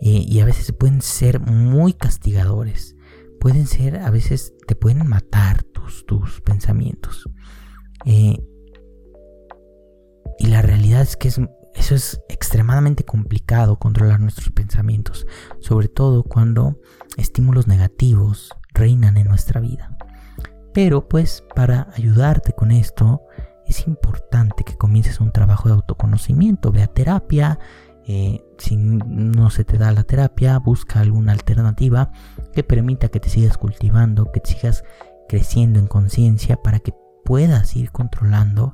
eh, 0.00 0.24
y 0.26 0.40
a 0.40 0.44
veces 0.44 0.72
pueden 0.72 1.02
ser 1.02 1.40
muy 1.40 1.92
castigadores. 1.92 2.96
Pueden 3.40 3.66
ser, 3.66 3.96
a 3.96 4.10
veces 4.10 4.54
te 4.66 4.74
pueden 4.74 5.06
matar 5.06 5.62
tus, 5.62 6.04
tus 6.06 6.40
pensamientos. 6.42 7.28
Eh, 8.04 8.38
y 10.38 10.46
la 10.46 10.62
realidad 10.62 11.02
es 11.02 11.16
que 11.16 11.28
es 11.28 11.40
eso 11.74 11.94
es 11.94 12.20
extremadamente 12.28 13.04
complicado 13.04 13.78
controlar 13.78 14.20
nuestros 14.20 14.50
pensamientos, 14.50 15.26
sobre 15.60 15.88
todo 15.88 16.24
cuando 16.24 16.80
estímulos 17.16 17.66
negativos 17.66 18.50
reinan 18.74 19.16
en 19.16 19.28
nuestra 19.28 19.60
vida. 19.60 19.96
Pero 20.74 21.08
pues 21.08 21.44
para 21.54 21.88
ayudarte 21.94 22.52
con 22.52 22.70
esto 22.70 23.22
es 23.66 23.86
importante 23.86 24.64
que 24.64 24.76
comiences 24.76 25.20
un 25.20 25.32
trabajo 25.32 25.68
de 25.68 25.74
autoconocimiento, 25.76 26.72
ve 26.72 26.82
a 26.82 26.88
terapia, 26.88 27.58
eh, 28.12 28.44
si 28.58 28.76
no 28.76 29.50
se 29.50 29.64
te 29.64 29.78
da 29.78 29.92
la 29.92 30.02
terapia, 30.02 30.58
busca 30.58 30.98
alguna 30.98 31.30
alternativa 31.30 32.10
que 32.52 32.64
permita 32.64 33.08
que 33.08 33.20
te 33.20 33.28
sigas 33.28 33.56
cultivando, 33.56 34.32
que 34.32 34.40
te 34.40 34.54
sigas 34.54 34.82
creciendo 35.28 35.78
en 35.78 35.86
conciencia 35.86 36.56
para 36.56 36.80
que 36.80 36.92
puedas 37.24 37.76
ir 37.76 37.92
controlando 37.92 38.72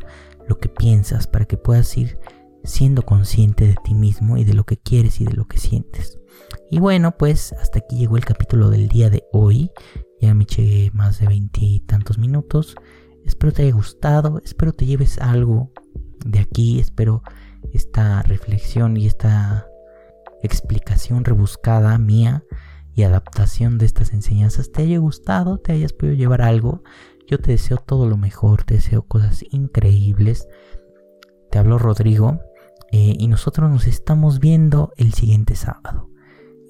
lo 0.48 0.58
que 0.58 0.70
piensas, 0.70 1.26
para 1.26 1.44
que 1.44 1.58
puedas 1.58 1.94
ir 1.98 2.18
siendo 2.64 3.02
consciente 3.02 3.66
de 3.66 3.76
ti 3.84 3.94
mismo 3.94 4.38
y 4.38 4.44
de 4.44 4.54
lo 4.54 4.64
que 4.64 4.78
quieres 4.78 5.20
y 5.20 5.24
de 5.24 5.34
lo 5.34 5.46
que 5.46 5.58
sientes. 5.58 6.18
Y 6.70 6.78
bueno, 6.78 7.16
pues 7.18 7.52
hasta 7.52 7.80
aquí 7.80 7.98
llegó 7.98 8.16
el 8.16 8.24
capítulo 8.24 8.70
del 8.70 8.88
día 8.88 9.10
de 9.10 9.24
hoy. 9.32 9.70
Ya 10.20 10.32
me 10.32 10.44
eché 10.44 10.90
más 10.94 11.20
de 11.20 11.26
veintitantos 11.26 12.16
minutos. 12.16 12.74
Espero 13.26 13.52
te 13.52 13.62
haya 13.62 13.74
gustado, 13.74 14.40
espero 14.42 14.72
te 14.72 14.86
lleves 14.86 15.18
algo 15.18 15.72
de 16.24 16.38
aquí, 16.38 16.80
espero 16.80 17.22
esta 17.72 18.22
reflexión 18.22 18.96
y 18.96 19.06
esta 19.06 19.66
explicación 20.42 21.24
rebuscada 21.24 21.96
mía 21.98 22.44
y 22.94 23.02
adaptación 23.02 23.78
de 23.78 23.86
estas 23.86 24.12
enseñanzas 24.12 24.72
te 24.72 24.82
haya 24.82 24.98
gustado, 24.98 25.58
te 25.58 25.72
hayas 25.72 25.92
podido 25.92 26.16
llevar 26.16 26.42
algo. 26.42 26.82
Yo 27.26 27.38
te 27.38 27.52
deseo 27.52 27.78
todo 27.78 28.08
lo 28.08 28.16
mejor, 28.16 28.64
te 28.64 28.74
deseo 28.74 29.02
cosas 29.02 29.44
increíbles. 29.50 30.48
Te 31.50 31.58
hablo 31.58 31.78
Rodrigo 31.78 32.40
eh, 32.92 33.14
y 33.18 33.28
nosotros 33.28 33.70
nos 33.70 33.86
estamos 33.86 34.40
viendo 34.40 34.92
el 34.96 35.12
siguiente 35.12 35.56
sábado. 35.56 36.10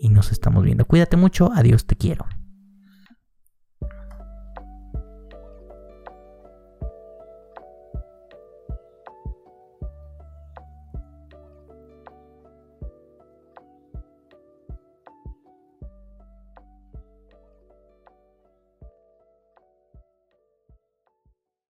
Y 0.00 0.08
nos 0.08 0.32
estamos 0.32 0.64
viendo. 0.64 0.84
Cuídate 0.84 1.16
mucho. 1.16 1.50
Adiós, 1.54 1.86
te 1.86 1.96
quiero. 1.96 2.26